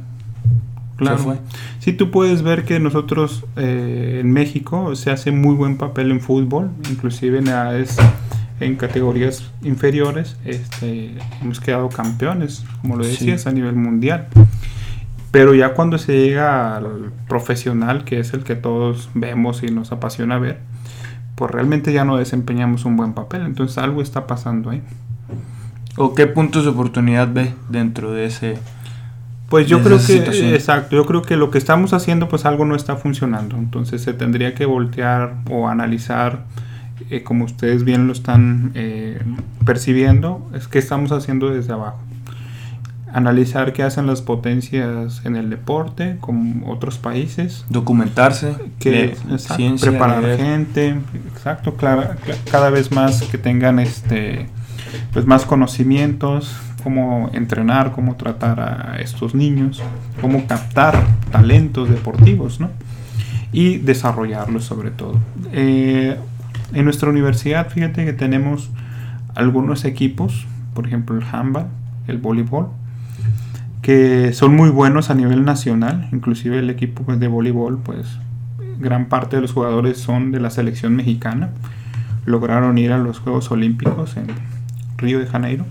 claro. 0.97 1.17
fue. 1.17 1.35
Sí, 1.79 1.93
tú 1.93 2.11
puedes 2.11 2.41
ver 2.41 2.65
que 2.65 2.79
nosotros 2.79 3.45
eh, 3.55 4.19
en 4.21 4.31
México 4.31 4.95
se 4.95 5.11
hace 5.11 5.31
muy 5.31 5.55
buen 5.55 5.77
papel 5.77 6.11
en 6.11 6.21
fútbol, 6.21 6.69
inclusive 6.89 7.39
en 7.39 7.47
edades 7.47 7.97
en 8.61 8.75
categorías 8.75 9.43
inferiores 9.63 10.37
este, 10.45 11.15
hemos 11.41 11.59
quedado 11.59 11.89
campeones, 11.89 12.63
como 12.81 12.95
lo 12.95 13.05
decías, 13.05 13.47
a 13.47 13.51
nivel 13.51 13.75
mundial. 13.75 14.27
Pero 15.31 15.55
ya 15.55 15.73
cuando 15.73 15.97
se 15.97 16.13
llega 16.13 16.75
al 16.75 17.13
profesional, 17.27 18.03
que 18.03 18.19
es 18.19 18.33
el 18.33 18.43
que 18.43 18.55
todos 18.55 19.09
vemos 19.13 19.63
y 19.63 19.67
nos 19.67 19.93
apasiona 19.93 20.37
ver, 20.37 20.59
pues 21.35 21.49
realmente 21.49 21.93
ya 21.93 22.03
no 22.03 22.17
desempeñamos 22.17 22.83
un 22.83 22.97
buen 22.97 23.13
papel. 23.13 23.43
Entonces 23.43 23.77
algo 23.77 24.01
está 24.01 24.27
pasando 24.27 24.69
ahí. 24.69 24.81
¿O 25.95 26.13
qué 26.13 26.27
puntos 26.27 26.65
de 26.65 26.71
oportunidad 26.71 27.31
ve 27.31 27.53
dentro 27.69 28.11
de 28.11 28.25
ese... 28.25 28.57
Pues 29.49 29.67
yo 29.67 29.81
creo 29.83 29.99
que, 30.05 30.15
exacto, 30.53 30.95
yo 30.95 31.05
creo 31.05 31.21
que 31.21 31.35
lo 31.35 31.51
que 31.51 31.57
estamos 31.57 31.91
haciendo 31.91 32.29
pues 32.29 32.45
algo 32.45 32.63
no 32.65 32.75
está 32.75 32.95
funcionando. 32.95 33.57
Entonces 33.57 34.01
se 34.01 34.13
tendría 34.13 34.53
que 34.53 34.65
voltear 34.65 35.35
o 35.49 35.67
analizar, 35.67 36.45
eh, 37.09 37.23
como 37.23 37.45
ustedes 37.45 37.83
bien 37.83 38.07
lo 38.07 38.13
están 38.13 38.71
eh, 38.75 39.21
percibiendo, 39.65 40.49
es 40.53 40.69
que 40.69 40.79
estamos 40.79 41.11
haciendo 41.11 41.49
desde 41.49 41.73
abajo 41.73 41.99
analizar 43.13 43.73
qué 43.73 43.83
hacen 43.83 44.07
las 44.07 44.21
potencias 44.21 45.21
en 45.25 45.35
el 45.35 45.49
deporte, 45.49 46.17
con 46.19 46.63
otros 46.67 46.97
países. 46.97 47.65
Documentarse, 47.69 48.55
que, 48.79 49.15
preparar 49.79 50.37
gente, 50.37 50.97
exacto, 51.33 51.75
cada 51.75 52.69
vez 52.69 52.91
más 52.91 53.23
que 53.23 53.37
tengan 53.37 53.79
este 53.79 54.47
pues 55.13 55.25
más 55.25 55.45
conocimientos, 55.45 56.55
cómo 56.83 57.29
entrenar, 57.33 57.91
cómo 57.93 58.15
tratar 58.15 58.59
a 58.59 58.99
estos 58.99 59.35
niños, 59.35 59.81
cómo 60.19 60.45
captar 60.47 61.01
talentos 61.31 61.89
deportivos, 61.89 62.59
¿no? 62.59 62.69
Y 63.51 63.77
desarrollarlos 63.77 64.63
sobre 64.65 64.91
todo. 64.91 65.17
Eh, 65.51 66.17
en 66.73 66.85
nuestra 66.85 67.09
universidad, 67.09 67.69
fíjate 67.69 68.05
que 68.05 68.13
tenemos 68.13 68.69
algunos 69.35 69.85
equipos, 69.85 70.45
por 70.73 70.87
ejemplo 70.87 71.17
el 71.17 71.23
handball, 71.23 71.67
el 72.07 72.17
voleibol, 72.17 72.69
que 73.81 74.33
son 74.33 74.55
muy 74.55 74.69
buenos 74.69 75.09
a 75.09 75.15
nivel 75.15 75.43
nacional, 75.43 76.07
inclusive 76.11 76.59
el 76.59 76.69
equipo 76.69 77.03
pues, 77.03 77.19
de 77.19 77.27
voleibol, 77.27 77.79
pues 77.79 78.05
gran 78.79 79.05
parte 79.05 79.35
de 79.35 79.41
los 79.41 79.53
jugadores 79.53 79.97
son 79.97 80.31
de 80.31 80.39
la 80.39 80.49
selección 80.49 80.95
mexicana, 80.95 81.49
lograron 82.25 82.77
ir 82.77 82.91
a 82.91 82.97
los 82.97 83.19
Juegos 83.19 83.49
Olímpicos 83.51 84.17
en 84.17 84.27
Río 84.97 85.19
de 85.19 85.27
Janeiro. 85.27 85.65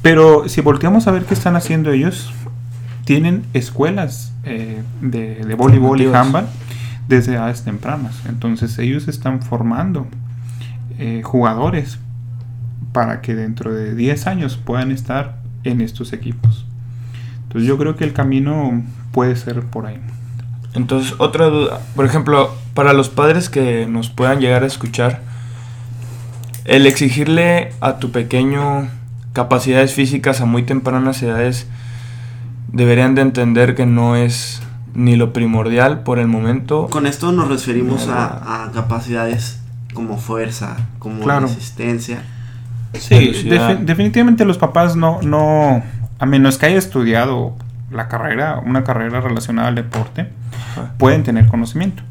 Pero 0.00 0.48
si 0.48 0.60
volteamos 0.60 1.06
a 1.06 1.12
ver 1.12 1.24
qué 1.24 1.34
están 1.34 1.54
haciendo 1.54 1.92
ellos, 1.92 2.32
tienen 3.04 3.44
escuelas 3.52 4.34
eh, 4.44 4.82
de, 5.00 5.54
voleibol 5.56 6.00
y 6.00 6.06
handball 6.06 6.46
desde 7.08 7.34
edades 7.34 7.62
tempranas. 7.62 8.14
Entonces 8.28 8.78
ellos 8.78 9.06
están 9.06 9.42
formando 9.42 10.06
eh, 10.98 11.22
jugadores 11.24 11.98
para 12.92 13.20
que 13.20 13.34
dentro 13.34 13.72
de 13.72 13.94
10 13.94 14.26
años 14.26 14.56
puedan 14.56 14.90
estar 14.90 15.38
en 15.64 15.80
estos 15.80 16.12
equipos. 16.12 16.66
Entonces 17.52 17.68
yo 17.68 17.76
creo 17.76 17.96
que 17.96 18.04
el 18.04 18.14
camino 18.14 18.82
puede 19.12 19.36
ser 19.36 19.60
por 19.60 19.84
ahí. 19.84 19.98
Entonces, 20.72 21.14
otra 21.18 21.46
duda, 21.46 21.80
por 21.94 22.06
ejemplo, 22.06 22.50
para 22.72 22.94
los 22.94 23.10
padres 23.10 23.50
que 23.50 23.86
nos 23.86 24.08
puedan 24.08 24.40
llegar 24.40 24.62
a 24.62 24.66
escuchar, 24.66 25.20
el 26.64 26.86
exigirle 26.86 27.74
a 27.82 27.98
tu 27.98 28.10
pequeño 28.10 28.88
capacidades 29.34 29.92
físicas 29.92 30.40
a 30.40 30.46
muy 30.46 30.62
tempranas 30.62 31.22
edades, 31.22 31.66
deberían 32.68 33.14
de 33.14 33.20
entender 33.20 33.74
que 33.74 33.84
no 33.84 34.16
es 34.16 34.62
ni 34.94 35.16
lo 35.16 35.34
primordial 35.34 36.04
por 36.04 36.18
el 36.18 36.28
momento. 36.28 36.86
Con 36.88 37.06
esto 37.06 37.32
nos 37.32 37.48
referimos 37.48 38.08
a, 38.08 38.70
capacidades 38.72 39.60
como 39.92 40.16
fuerza, 40.16 40.78
como 40.98 41.22
resistencia. 41.26 42.22
Sí, 42.94 43.50
definitivamente 43.82 44.46
los 44.46 44.56
papás 44.56 44.96
no, 44.96 45.20
no, 45.20 45.82
a 46.22 46.26
menos 46.26 46.56
que 46.56 46.66
haya 46.66 46.78
estudiado 46.78 47.56
la 47.90 48.06
carrera, 48.06 48.62
una 48.64 48.84
carrera 48.84 49.20
relacionada 49.20 49.66
al 49.66 49.74
deporte, 49.74 50.28
pueden 50.96 51.24
tener 51.24 51.48
conocimiento. 51.48 52.04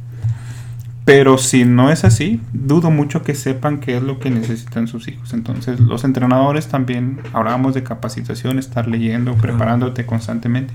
Pero 1.05 1.37
si 1.37 1.63
no 1.63 1.89
es 1.89 2.03
así, 2.03 2.41
dudo 2.51 2.91
mucho 2.91 3.23
que 3.23 3.35
sepan 3.35 3.79
qué 3.79 3.95
es 3.95 4.03
lo 4.03 4.19
que 4.19 4.29
necesitan 4.29 4.89
sus 4.89 5.07
hijos. 5.07 5.31
Entonces, 5.31 5.79
los 5.79 6.03
entrenadores 6.03 6.67
también, 6.67 7.21
hablábamos 7.31 7.73
de 7.73 7.83
capacitación, 7.83 8.59
estar 8.59 8.85
leyendo, 8.85 9.35
preparándote 9.35 10.05
constantemente. 10.05 10.73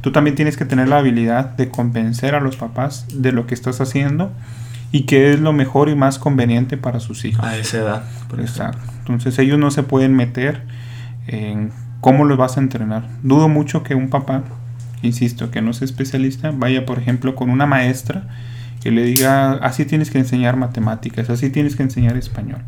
Tú 0.00 0.10
también 0.10 0.34
tienes 0.34 0.56
que 0.56 0.64
tener 0.64 0.88
la 0.88 0.96
habilidad 0.96 1.56
de 1.58 1.68
convencer 1.68 2.34
a 2.34 2.40
los 2.40 2.56
papás 2.56 3.04
de 3.12 3.32
lo 3.32 3.46
que 3.46 3.52
estás 3.52 3.82
haciendo 3.82 4.32
y 4.92 5.02
qué 5.02 5.34
es 5.34 5.40
lo 5.40 5.52
mejor 5.52 5.90
y 5.90 5.94
más 5.94 6.18
conveniente 6.18 6.78
para 6.78 7.00
sus 7.00 7.26
hijos. 7.26 7.44
A 7.44 7.54
esa 7.58 7.76
edad. 7.76 8.04
Exacto. 8.38 8.80
Entonces, 9.00 9.38
ellos 9.38 9.58
no 9.58 9.70
se 9.70 9.82
pueden 9.82 10.16
meter 10.16 10.62
en 11.26 11.70
¿Cómo 12.00 12.24
los 12.24 12.38
vas 12.38 12.56
a 12.56 12.60
entrenar? 12.60 13.08
Dudo 13.22 13.48
mucho 13.48 13.82
que 13.82 13.94
un 13.94 14.08
papá, 14.08 14.44
insisto, 15.02 15.50
que 15.50 15.62
no 15.62 15.72
sea 15.72 15.86
especialista, 15.86 16.52
vaya, 16.52 16.86
por 16.86 16.98
ejemplo, 16.98 17.34
con 17.34 17.50
una 17.50 17.66
maestra 17.66 18.28
que 18.80 18.90
le 18.90 19.02
diga, 19.02 19.54
así 19.54 19.84
tienes 19.84 20.10
que 20.10 20.18
enseñar 20.18 20.56
matemáticas, 20.56 21.30
así 21.30 21.50
tienes 21.50 21.74
que 21.74 21.82
enseñar 21.82 22.16
español. 22.16 22.60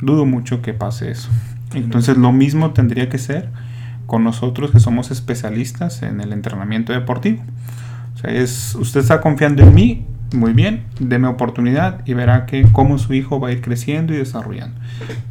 Dudo 0.00 0.24
mucho 0.24 0.62
que 0.62 0.72
pase 0.72 1.10
eso. 1.10 1.28
Entonces 1.74 2.16
lo 2.16 2.32
mismo 2.32 2.70
tendría 2.70 3.08
que 3.08 3.18
ser 3.18 3.48
con 4.06 4.24
nosotros 4.24 4.70
que 4.70 4.80
somos 4.80 5.10
especialistas 5.10 6.02
en 6.02 6.20
el 6.20 6.32
entrenamiento 6.32 6.92
deportivo. 6.92 7.42
O 8.20 8.22
sea, 8.22 8.32
es, 8.32 8.74
usted 8.74 9.00
está 9.00 9.22
confiando 9.22 9.62
en 9.62 9.74
mí, 9.74 10.06
muy 10.34 10.52
bien, 10.52 10.84
deme 10.98 11.26
oportunidad 11.26 12.02
y 12.06 12.12
verá 12.12 12.44
que 12.44 12.66
cómo 12.70 12.98
su 12.98 13.14
hijo 13.14 13.40
va 13.40 13.48
a 13.48 13.52
ir 13.52 13.62
creciendo 13.62 14.12
y 14.12 14.18
desarrollando. 14.18 14.78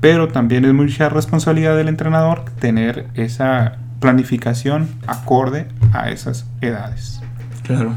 Pero 0.02 0.30
también 0.30 0.66
es 0.66 0.74
mucha 0.74 1.08
responsabilidad 1.08 1.78
del 1.78 1.88
entrenador 1.88 2.46
tener 2.60 3.06
esa 3.14 3.78
planificación 4.00 4.88
acorde 5.06 5.68
a 5.94 6.10
esas 6.10 6.48
edades. 6.62 7.22
Claro. 7.64 7.94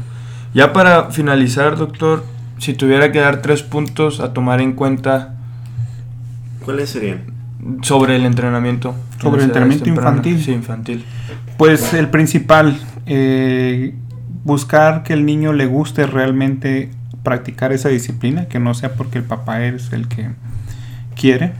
Ya 0.53 0.73
para 0.73 1.09
finalizar, 1.09 1.75
doctor, 1.75 2.23
si 2.59 2.75
tuviera 2.75 3.11
que 3.11 3.19
dar 3.19 3.41
tres 3.41 3.63
puntos 3.63 4.19
a 4.19 4.31
tomar 4.33 4.61
en 4.61 4.73
cuenta. 4.73 5.33
¿Cuáles 6.63 6.91
serían? 6.91 7.23
Sobre 7.81 8.15
el 8.15 8.25
entrenamiento. 8.25 8.95
Sobre 9.19 9.41
el 9.41 9.45
entrenamiento 9.47 9.89
infantil. 9.89 10.43
Sí, 10.43 10.51
infantil. 10.51 11.05
Pues 11.57 11.93
el 11.93 12.09
principal, 12.09 12.77
eh, 13.05 13.95
buscar 14.43 15.03
que 15.03 15.13
el 15.13 15.25
niño 15.25 15.53
le 15.53 15.65
guste 15.65 16.05
realmente 16.05 16.89
practicar 17.23 17.71
esa 17.71 17.89
disciplina, 17.89 18.47
que 18.47 18.59
no 18.59 18.73
sea 18.73 18.93
porque 18.93 19.19
el 19.19 19.23
papá 19.23 19.63
es 19.63 19.93
el 19.93 20.07
que 20.07 20.29
quiere. 21.15 21.53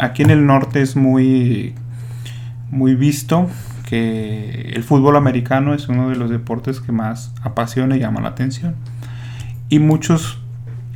Aquí 0.00 0.22
en 0.22 0.30
el 0.30 0.46
norte 0.46 0.80
es 0.80 0.96
muy, 0.96 1.74
muy 2.70 2.94
visto 2.94 3.48
que 3.86 4.72
el 4.74 4.82
fútbol 4.84 5.16
americano 5.16 5.74
es 5.74 5.88
uno 5.88 6.08
de 6.08 6.16
los 6.16 6.30
deportes 6.30 6.80
que 6.80 6.92
más 6.92 7.34
apasiona 7.42 7.96
y 7.96 8.00
llama 8.00 8.20
la 8.22 8.28
atención. 8.28 8.74
Y 9.68 9.78
muchos 9.80 10.38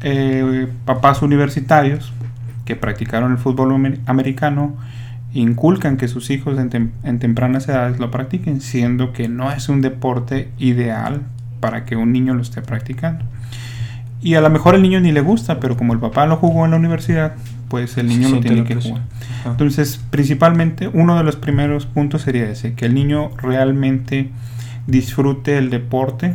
eh, 0.02 0.68
papás 0.84 1.22
universitarios 1.22 2.12
que 2.64 2.76
practicaron 2.76 3.32
el 3.32 3.38
fútbol 3.38 3.98
americano 4.06 4.76
inculcan 5.40 5.96
que 5.96 6.08
sus 6.08 6.30
hijos 6.30 6.58
en, 6.58 7.18
tempranas 7.18 7.68
edades 7.68 7.98
lo 7.98 8.10
practiquen, 8.10 8.60
siendo 8.60 9.12
que 9.12 9.28
no 9.28 9.52
es 9.52 9.68
un 9.68 9.80
deporte 9.80 10.48
ideal 10.58 11.22
para 11.60 11.84
que 11.84 11.96
un 11.96 12.12
niño 12.12 12.34
lo 12.34 12.42
esté 12.42 12.62
practicando. 12.62 13.24
Y 14.22 14.34
a 14.34 14.40
lo 14.40 14.50
mejor 14.50 14.74
el 14.74 14.82
niño 14.82 15.00
ni 15.00 15.12
le 15.12 15.20
gusta, 15.20 15.60
pero 15.60 15.76
como 15.76 15.92
el 15.92 16.00
papá 16.00 16.26
lo 16.26 16.36
jugó 16.36 16.64
en 16.64 16.72
la 16.72 16.78
universidad, 16.78 17.34
pues 17.68 17.98
el 17.98 18.08
niño 18.08 18.30
lo 18.30 18.40
tiene 18.40 18.64
que 18.64 18.76
jugar. 18.76 19.02
Entonces, 19.44 20.00
principalmente, 20.10 20.88
uno 20.88 21.16
de 21.16 21.22
los 21.22 21.36
primeros 21.36 21.86
puntos 21.86 22.22
sería 22.22 22.50
ese, 22.50 22.74
que 22.74 22.86
el 22.86 22.94
niño 22.94 23.30
realmente 23.36 24.30
disfrute 24.86 25.58
el 25.58 25.70
deporte 25.70 26.34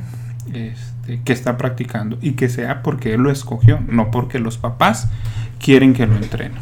este, 0.53 1.21
que 1.23 1.33
está 1.33 1.57
practicando 1.57 2.17
y 2.21 2.33
que 2.33 2.49
sea 2.49 2.83
porque 2.83 3.13
él 3.13 3.21
lo 3.21 3.31
escogió, 3.31 3.79
no 3.87 4.11
porque 4.11 4.39
los 4.39 4.57
papás 4.57 5.09
quieren 5.59 5.93
que 5.93 6.05
lo 6.05 6.15
entrene. 6.15 6.55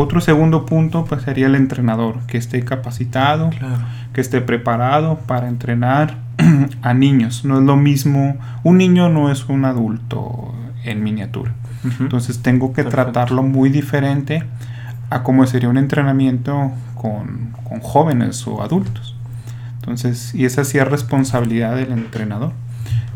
Otro 0.00 0.20
segundo 0.20 0.64
punto 0.64 1.04
pues 1.06 1.22
sería 1.22 1.46
el 1.46 1.56
entrenador, 1.56 2.20
que 2.28 2.38
esté 2.38 2.64
capacitado, 2.64 3.50
que 4.12 4.20
esté 4.20 4.40
preparado 4.40 5.18
para 5.26 5.48
entrenar 5.48 6.18
a 6.82 6.94
niños. 6.94 7.44
No 7.44 7.58
es 7.58 7.64
lo 7.64 7.74
mismo, 7.74 8.36
un 8.62 8.78
niño 8.78 9.08
no 9.08 9.28
es 9.28 9.48
un 9.48 9.64
adulto 9.64 10.54
en 10.84 11.02
miniatura. 11.02 11.52
Entonces 11.98 12.42
tengo 12.42 12.72
que 12.72 12.84
tratarlo 12.84 13.42
muy 13.42 13.70
diferente 13.70 14.44
a 15.10 15.24
como 15.24 15.44
sería 15.48 15.68
un 15.68 15.78
entrenamiento 15.78 16.70
con, 16.94 17.56
con, 17.68 17.80
jóvenes 17.80 18.46
o 18.46 18.62
adultos. 18.62 19.16
Entonces, 19.80 20.32
y 20.32 20.44
esa 20.44 20.62
sí 20.62 20.78
es 20.78 20.86
responsabilidad 20.86 21.74
del 21.74 21.90
entrenador, 21.90 22.52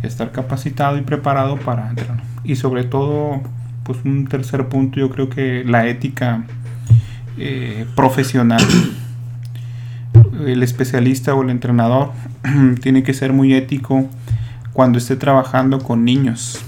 estar 0.03 0.33
capacitado 0.33 0.99
y 0.99 1.03
preparado 1.03 1.59
para 1.61 1.89
entrenar. 1.89 2.25
Y 2.43 2.57
sobre 2.57 2.83
todo, 2.83 3.41
pues 3.85 4.01
un 4.05 4.27
tercer 4.27 4.67
punto, 4.69 4.99
yo 4.99 5.11
creo 5.11 5.29
que 5.29 5.63
la 5.65 5.87
ética 5.87 6.43
eh, 7.39 7.87
profesional. 7.95 8.63
El 10.47 10.63
especialista 10.63 11.35
o 11.35 11.43
el 11.43 11.51
entrenador 11.51 12.11
tiene 12.83 13.03
que 13.03 13.15
ser 13.15 13.33
muy 13.33 13.55
ético 13.55 14.09
cuando 14.73 14.99
esté 14.99 15.17
trabajando 15.17 15.79
con 15.79 16.05
niños. 16.05 16.63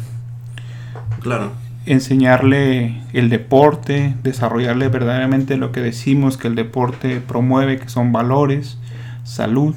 Claro. 1.21 1.53
Enseñarle 1.87 3.03
el 3.13 3.29
deporte, 3.29 4.15
desarrollarle 4.23 4.89
verdaderamente 4.89 5.57
lo 5.57 5.73
que 5.73 5.81
decimos 5.81 6.37
que 6.37 6.49
el 6.49 6.55
deporte 6.55 7.21
promueve, 7.21 7.79
que 7.79 7.89
son 7.89 8.13
valores, 8.13 8.79
salud, 9.23 9.75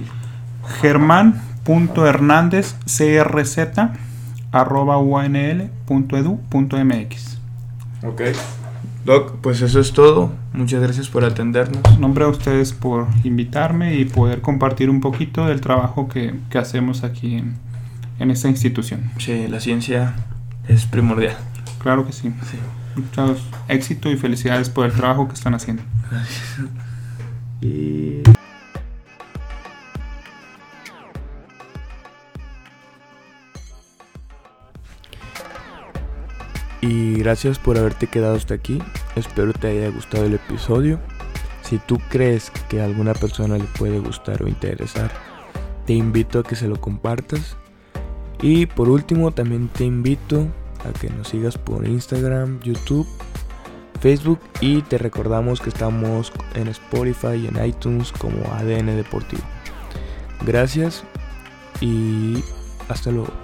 germán.hernandez.crz.unl.edu.mx 4.55 7.39
Ok. 8.05 8.23
Doc, 9.05 9.37
pues 9.43 9.61
eso 9.61 9.81
es 9.81 9.93
todo. 9.93 10.33
Muchas 10.53 10.81
gracias 10.81 11.09
por 11.09 11.25
atendernos. 11.25 11.99
Nombre 11.99 12.25
a 12.25 12.29
ustedes 12.29 12.73
por 12.73 13.09
invitarme 13.25 13.97
y 13.97 14.05
poder 14.05 14.41
compartir 14.41 14.89
un 14.89 15.01
poquito 15.01 15.47
del 15.47 15.61
trabajo 15.61 16.09
que, 16.09 16.35
hacemos 16.59 17.03
aquí 17.05 17.35
en, 17.35 17.57
en, 18.19 18.31
esta 18.31 18.49
institución. 18.49 19.11
Sí, 19.19 19.47
la 19.49 19.61
ciencia 19.61 20.15
es 20.69 20.87
primordial. 20.87 21.37
Claro 21.83 22.07
que 22.07 22.13
sí. 22.13 22.33
sí. 22.51 22.57
Muchos 22.97 23.43
éxito 23.69 24.11
y 24.11 24.17
felicidades 24.17 24.71
por 24.71 24.87
el 24.87 24.93
trabajo 24.93 25.29
que 25.29 25.35
están 25.35 25.55
haciendo. 25.55 25.83
Gracias. 26.11 26.61
Y... 27.61 28.23
Y 36.87 37.15
gracias 37.15 37.59
por 37.59 37.79
haberte 37.79 38.09
quedado 38.09 38.35
hasta 38.35 38.53
aquí. 38.53 38.79
Espero 39.17 39.55
te 39.55 39.69
haya 39.69 39.89
gustado 39.89 40.27
el 40.27 40.35
episodio. 40.35 41.01
Si 41.63 41.79
tú 41.79 41.99
crees 42.11 42.53
que 42.69 42.83
a 42.83 42.85
alguna 42.85 43.15
persona 43.15 43.57
le 43.57 43.65
puede 43.65 44.01
gustar 44.01 44.43
o 44.43 44.49
interesar, 44.49 45.11
te 45.87 45.95
invito 45.95 46.41
a 46.41 46.43
que 46.43 46.57
se 46.57 46.69
lo 46.69 46.79
compartas. 46.79 47.57
Y 48.43 48.67
por 48.67 48.91
último, 48.91 49.31
también 49.31 49.69
te 49.69 49.85
invito 49.85 50.47
a 50.87 50.93
que 50.99 51.09
nos 51.09 51.29
sigas 51.29 51.57
por 51.57 51.89
Instagram, 51.89 52.61
YouTube, 52.61 53.09
Facebook 54.01 54.41
y 54.61 54.83
te 54.83 54.99
recordamos 54.99 55.63
que 55.63 55.71
estamos 55.71 56.35
en 56.55 56.69
Spotify 56.69 57.37
y 57.37 57.47
en 57.47 57.65
iTunes 57.65 58.13
como 58.13 58.45
ADN 58.53 58.95
Deportivo. 58.95 59.43
Gracias 60.45 61.03
y 61.81 62.45
hasta 62.91 63.11
luego. 63.11 63.44